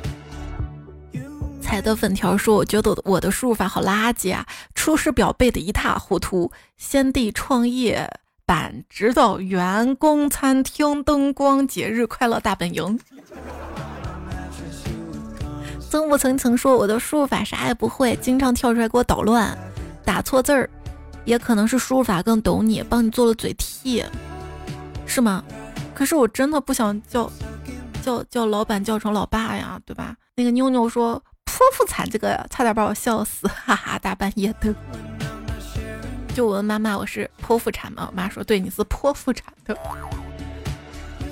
[1.60, 6.50] 彩的粉条说：“我觉得我的输入法好垃圾啊，出师表背的一塌糊涂。
[6.76, 8.08] 先帝创业
[8.46, 12.98] 板指导员工餐厅灯光节日快乐大本营。”
[15.90, 19.58] 曾不曾曾说我的输入法啥也不会，经常跳出来给我捣乱，
[20.04, 20.70] 打错字儿，
[21.24, 24.04] 也可能是输入法更懂你，帮你做了嘴替，
[25.04, 25.42] 是吗？
[25.92, 27.28] 可是我真的不想叫，
[28.04, 30.14] 叫叫老板叫成老爸呀，对吧？
[30.36, 33.98] 那个妞妞说剖腹产这个差点把我笑死，哈哈！
[33.98, 34.72] 大半夜的，
[36.36, 38.06] 就我问妈妈我是剖腹产吗？
[38.08, 39.76] 我妈说对，你是剖腹产的。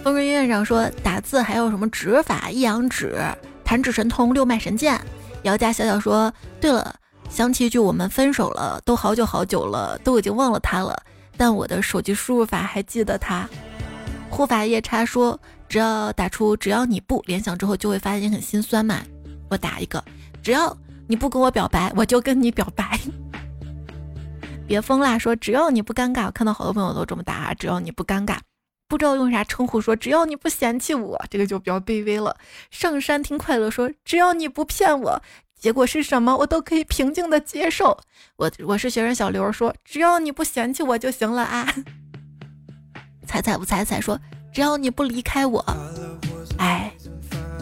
[0.03, 2.51] 风云院长说打字还有什么指法？
[2.51, 3.15] 一阳指、
[3.69, 4.99] 弹指神通、六脉神剑。
[5.43, 6.95] 姚家小小说对了，
[7.29, 10.99] 想起一句我们分手了，都好久好久了，都已经忘了他了，
[11.37, 13.47] 但我的手机输入法还记得他。
[14.31, 15.39] 护法夜叉说
[15.69, 19.03] ：“只要打出‘只要你不’，联想之后就会发现很心酸嘛。”
[19.51, 20.03] 我打一个
[20.43, 20.75] ：“只要
[21.07, 22.99] 你不跟我表白，我就跟你表白。
[24.67, 25.19] ”别疯啦！
[25.19, 27.53] 说只要你不尴尬，我看到好多朋友都这么打。
[27.53, 28.39] 只要你不尴尬，
[28.89, 32.35] 不知道用啥称呼说，只要你不嫌弃我，这个就比较卑微了。
[32.71, 35.23] 上山听快乐说：“只要你不骗我，
[35.59, 37.99] 结果是什么我都可以平静的接受。”
[38.37, 41.73] 我我是学生小刘说：“只要你不嫌弃我就行了啊。”
[43.29, 44.19] 彩彩不彩彩说
[44.51, 45.63] ：“只要你不离开我，
[46.57, 46.91] 哎，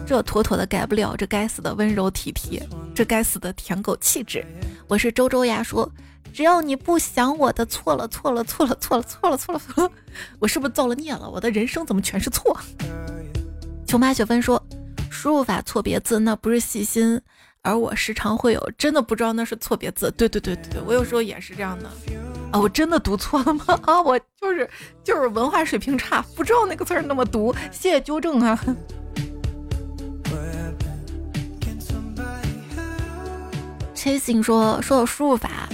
[0.05, 2.65] 这妥妥的改不了这该死的温柔体贴，
[2.95, 4.45] 这该死的舔狗气质。”
[4.87, 5.91] 我是周周牙，说
[6.33, 9.91] ：“只要你不想我的错了，错了，错了，错了，错了，错了，错了，
[10.39, 11.29] 我是不是造了孽了？
[11.29, 12.55] 我的人生怎么全是错？”
[13.87, 14.61] 琼妈雪芬说
[15.09, 17.19] ：“输入法错别字，那不是细心，
[17.61, 20.11] 而我时常会有真的不知道那是错别字。
[20.17, 21.89] 对对对对对，我有时候也是这样的。”
[22.51, 23.65] 啊，我真的读错了吗？
[23.83, 24.69] 啊，我就是
[25.03, 28.57] 就是文化水平差，不知道那个字儿那么读，谢谢纠正啊。
[33.95, 35.67] Chasing 说说到输入法。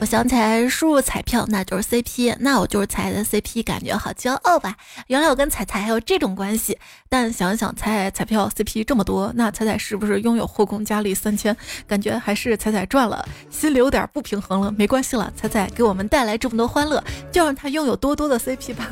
[0.00, 4.76] 我想起来输入彩票，那就是 CP，那我就是彩的 CP，感觉好骄傲吧？
[5.06, 6.76] 原来我跟彩彩还有这种关系。
[7.08, 11.56] 但想想彩彩票 CP 这么多，那彩彩是不是拥有后宫佳丽三千？
[11.86, 14.70] 感觉还是彩彩赚了，心里有点不平衡了。
[14.72, 18.90] 没关系了，彩彩给我们带来这么多欢乐，就让他拥有多多的 CP 吧。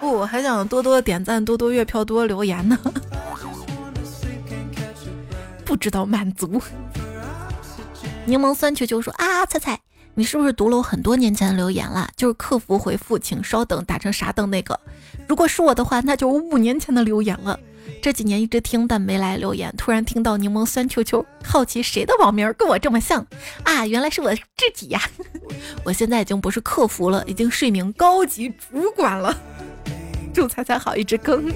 [0.00, 2.78] 不，我还想多多点赞，多多月票，多留言呢。
[5.66, 6.62] 不知道满足。
[8.24, 9.78] 柠檬酸球球说啊，彩彩。
[10.16, 12.08] 你是不是读了我很多年前的留言了？
[12.16, 14.78] 就是客服回复，请稍等，打成傻等那个。
[15.26, 17.58] 如果是我的话，那就五年前的留言了。
[18.00, 19.74] 这几年一直听，但没来留言。
[19.76, 23.26] 突然听到柠檬酸球球，好奇谁的网名跟我这么像
[23.64, 23.86] 啊？
[23.86, 25.00] 原来是我自己呀！
[25.84, 29.36] 我现在已经不是客服了，已经是一名高级主管了。
[30.32, 31.52] 祝彩彩好，一直更。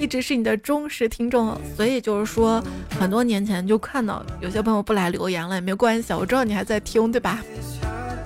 [0.00, 2.62] 一直是你的忠实听众，所以就是说，
[2.98, 7.42] 很多年前就看到有些朋友不来留言了，也没关系，我知道你还在听，对吧？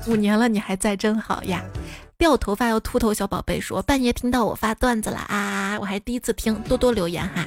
[0.06, 1.62] 五年了，你还在，真好呀！
[2.16, 7.44] 掉头发要秃头小宝贝说，半夜听到我发段子了啊，我还第一次听，多多留言哈。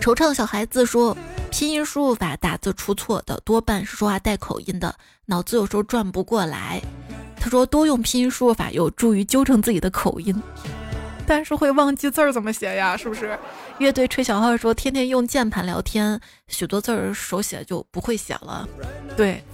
[0.00, 1.16] 惆怅小孩子说，
[1.50, 4.94] 拼音输入法打字出错的多半是说话带口音的，
[5.24, 6.82] 脑子有时候转不过来。
[7.40, 10.34] 他说，多用拼音输入法有助于纠正自己的口音。
[11.28, 12.96] 但是会忘记字儿怎么写呀？
[12.96, 13.38] 是不是？
[13.76, 16.18] 乐队吹小号说天天用键盘聊天，
[16.48, 18.66] 许多字儿手写就不会写了。
[19.14, 19.44] 对，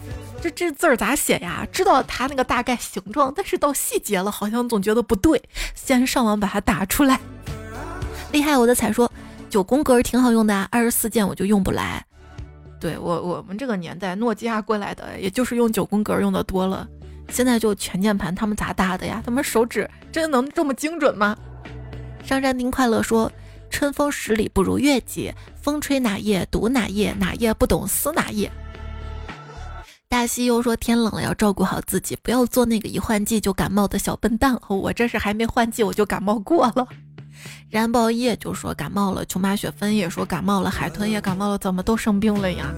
[0.40, 1.66] 这这字儿咋写呀？
[1.72, 5.42] 知道它那个大概形状，但是到细节了，好像总觉得不对。
[5.74, 7.18] 先上网把它打出来。
[8.30, 8.56] 厉害！
[8.56, 9.10] 我的彩说
[9.50, 12.04] 九宫格挺好用的啊，二十四键我就用不来。
[12.80, 16.86] 对我我们这个年代，诺基亚过来的，也就是用九宫格用的多了。
[17.30, 19.20] 现在就全键盘，他们咋打的呀？
[19.24, 21.36] 他们手指真的能这么精准吗？
[22.24, 23.30] 上山听快乐说
[23.68, 28.50] ：“春风十里不如月季，风吹哪叶读哪叶，哪叶不懂思哪叶。”
[30.08, 34.58] 大西又说天冷了要照顾好自己，不要做那个一换季就感冒的小笨蛋。
[34.68, 36.88] 我这是还没换季我就感冒过了。
[37.68, 42.72] 燃爆夜就说感冒了，琼马雪芬也说感冒了，海豚也感冒了，怎么都生病了呀？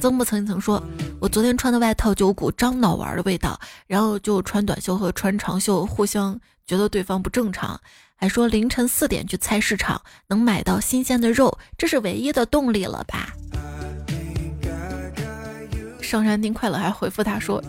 [0.00, 0.82] 曾不曾曾说，
[1.20, 6.40] 我昨天穿的外套就有股樟脑丸的味道，然后就穿短袖和穿长袖，互相
[6.70, 7.80] 觉得对方不正常，
[8.14, 13.34] 还说凌晨四点去菜市场能买到新鲜的肉，这是唯一的动力了吧？
[16.00, 17.60] 上山丁快乐还回复他说，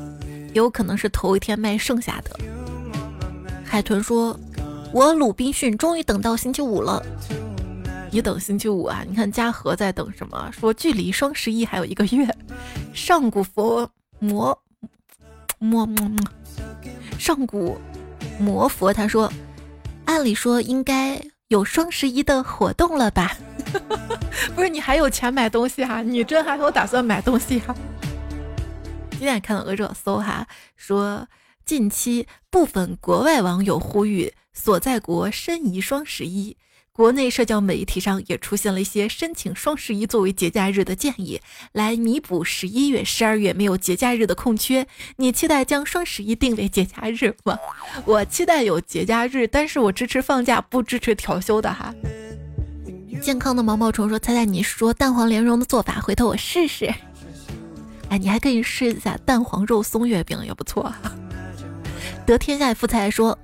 [0.53, 2.39] 有可能是头一天卖剩下的。
[3.65, 4.39] 海豚说。
[4.93, 7.01] 我鲁滨逊终于等到星期五了，
[8.11, 9.05] 你等星期五啊？
[9.07, 10.51] 你看嘉禾在等什么？
[10.51, 12.27] 说距离双十一还有一个月。
[12.93, 13.89] 上古佛
[14.19, 14.61] 魔
[15.59, 16.17] 魔魔魔，
[17.17, 17.79] 上古
[18.41, 19.31] 魔佛他说，
[20.05, 23.37] 按理说应该有双十一的活动了吧？
[24.55, 26.01] 不是你还有钱买东西啊？
[26.01, 27.75] 你真还有打算买东西啊？
[29.11, 31.27] 今天看到个热搜哈，说
[31.63, 34.33] 近期部分国外网友呼吁。
[34.53, 36.57] 所在国申遗双十一，
[36.93, 41.39] 国内社交媒体上也出现了一些申请双十一作为节假日的建议，
[41.71, 44.85] 来弥补十一月、十二月没有节假日的空缺。
[45.15, 47.57] 你期待将双十一定为节假日吗？
[48.03, 51.95] 我期待有节假日，但是我支持放假，不支持调休的哈。
[53.21, 56.93] 健康的毛毛虫说：“猜猜你说蛋黄莲蓉的做法，回头我试试。”
[58.09, 60.93] 哎，你还可以试一下蛋黄肉松月饼，也不错。
[62.25, 63.37] 得天下富才说。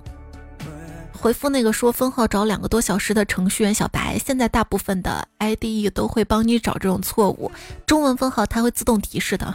[1.20, 7.50] 回复那个说分号找两个多小时的程序员小白，现在大部分的 IDE 都会帮你找这种错误，
[7.84, 9.52] 中文分号它会自动提示的。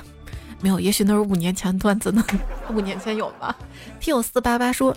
[0.60, 2.24] 没有，也许那是五年前段子呢。
[2.70, 3.56] 五年前有吗？
[4.00, 4.96] 听友四八八说，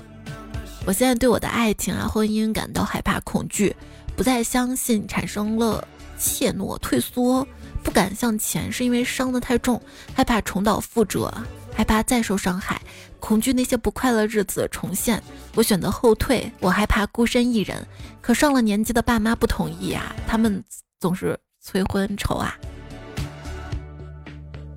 [0.85, 3.75] 我现在对我的爱情啊、婚姻感到害怕、恐惧，
[4.17, 5.87] 不再相信，产生了
[6.19, 7.47] 怯懦、退缩，
[7.85, 9.81] 不敢向前，是因为伤得太重，
[10.15, 11.33] 害怕重蹈覆辙。
[11.77, 12.81] 害怕再受伤害，
[13.21, 15.23] 恐惧那些不快乐日子重现。
[15.55, 17.87] 我选择后退，我害怕孤身一人。
[18.23, 20.65] 可上了年纪的爸妈不同意啊，他们
[20.99, 22.57] 总是催婚愁啊。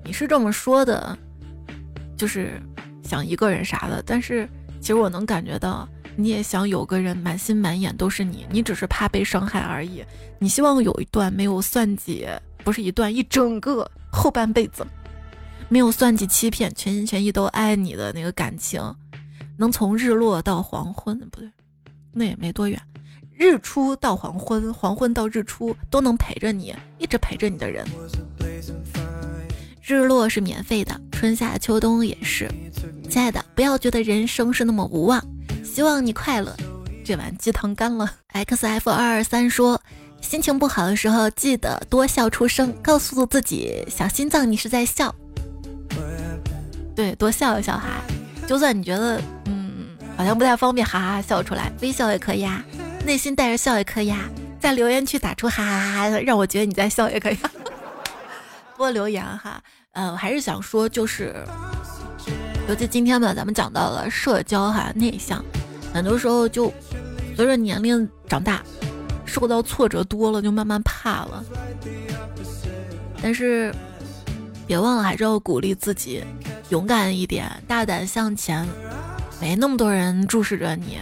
[0.04, 1.18] 你是这么说的，
[2.18, 2.60] 就是
[3.02, 4.02] 想一个人啥的。
[4.04, 4.46] 但是
[4.78, 10.04] 其实我能感觉到，你也想有个人满心满眼都是你，你只是怕被伤害而已。
[10.38, 12.28] 你希望有一段没有算计，
[12.62, 14.86] 不是一段，一整个后半辈子。
[15.72, 18.82] 没有算计欺骗，全心全意都爱你的那个感情，
[19.56, 21.48] 能从日落到黄昏，不对，
[22.12, 22.76] 那也没多远，
[23.32, 27.86] 日出到黄昏，黄昏到日出都能陪着你，一直陪着你的人。
[29.80, 32.50] 日落是免费的，春夏秋冬也是。
[33.08, 35.24] 亲爱的，不要觉得人生是那么无望，
[35.64, 36.52] 希望你快乐。
[37.04, 38.12] 这碗鸡汤干了。
[38.32, 39.80] X F 二二三说，
[40.20, 45.14] 心情不好的时候记得多笑出声，告诉自己小心脏你是在笑。
[47.00, 48.02] 对，多笑一笑哈，
[48.46, 52.62] 就算你觉得嗯好像不太方便，哈哈哈笑出来，微笑也可以啊，
[53.06, 54.18] 内心带着笑也可以啊，
[54.60, 57.38] 在留言区打出哈哈哈，让我觉得你在笑也可以。
[58.76, 61.34] 多留言哈，呃，我还是想说，就是
[62.68, 65.42] 尤其今天吧，咱们讲到了社交哈，内向，
[65.94, 66.70] 很多时候就
[67.34, 68.62] 随着年龄长大，
[69.24, 71.42] 受到挫折多了，就慢慢怕了。
[73.22, 73.74] 但是
[74.70, 76.22] 别忘了，还是要鼓励自己。
[76.68, 78.64] 勇敢一点，大胆向前，
[79.40, 80.96] 没那么多人注视着你，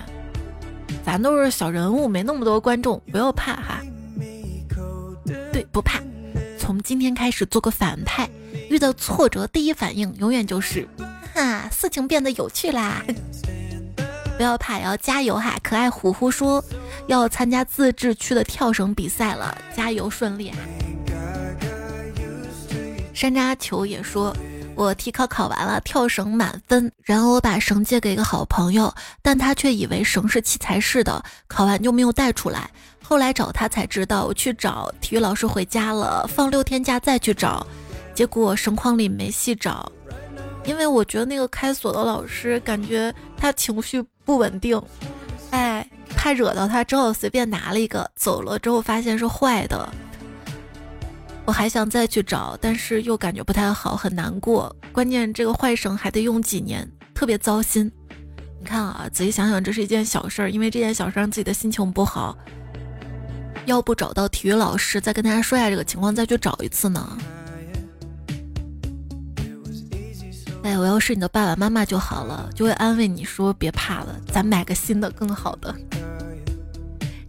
[1.04, 3.82] 咱都是小人物，没那么多观众，不要怕哈。
[5.52, 6.00] 对，不怕。
[6.58, 8.26] 从今天开始做个反派，
[8.70, 10.88] 遇到挫折第一反应永远就是，
[11.34, 13.04] 哈，事情变得有趣啦。
[14.38, 15.58] 不要怕，要加油哈。
[15.62, 16.64] 可爱虎虎说
[17.06, 20.56] 要参加自治区的跳绳比赛了，加油顺利啊。
[23.18, 24.32] 山楂球也说。
[24.76, 26.88] 我体考考完了，跳绳满分。
[27.02, 32.70] 然后我把绳借给一个好朋友，但他却以为绳是器材式的，考完就没有带出来。
[33.02, 37.66] 后来找他才知道，我去找体育老师回家了，放六天假再去找，
[38.14, 39.90] 结果绳筐里没细找。
[40.64, 44.80] 因为我觉得那个开锁的老师感觉他情绪不稳定，
[45.50, 48.08] 哎，怕惹到他，只好随便拿了一个。
[48.14, 49.92] 走了之后发现是坏的。
[51.48, 54.76] 我还想再去找，但是又感觉不太好，很难过。
[54.92, 57.90] 关键这个坏绳还得用几年，特别糟心。
[58.60, 62.36] 你看啊，仔细想想，这是一件小事儿，因为这件小事让自己的心情不好。
[63.64, 67.16] 要不找到体育老师，再跟大家说一下这个情况，再去找一次呢？
[70.64, 75.74] 哎，我要是你的爸爸妈妈就好了，就会安慰你说别怕了，咱买个新的更好的。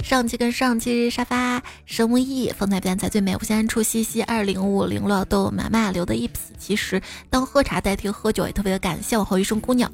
[0.09, 6.99] 上期跟上期沙发生物意风采不才最美，无限处西西二零五零乐豆妈妈留的一匹，其实
[7.29, 9.15] 当喝茶代替喝酒也特别的感谢。
[9.15, 9.91] 往后余生姑娘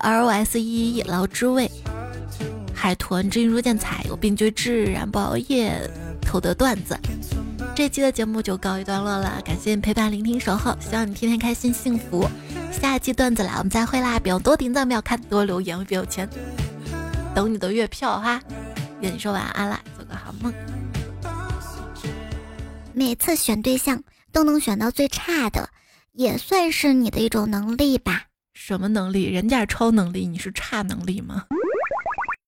[0.00, 1.70] ，L O S E E 捞之味，
[2.74, 5.78] 海豚知音如见彩，有病就治，然不熬夜，
[6.22, 6.98] 偷的段子。
[7.76, 12.26] 这期的节目就告一段落了，感谢你陪伴、聆听、守候，希望你天天开心、幸福。
[12.72, 14.18] 下期段子来，我们再会啦！
[14.18, 16.26] 不用多点赞，不要看，多留言不要钱。
[17.34, 18.40] 等你的月票哈，
[19.00, 20.52] 跟你说晚安啦，做个好梦。
[22.92, 25.70] 每次选对象都能选到最差的，
[26.12, 28.24] 也算是你的一种能力吧？
[28.54, 29.24] 什么能力？
[29.26, 31.46] 人家是超能力，你是差能力吗？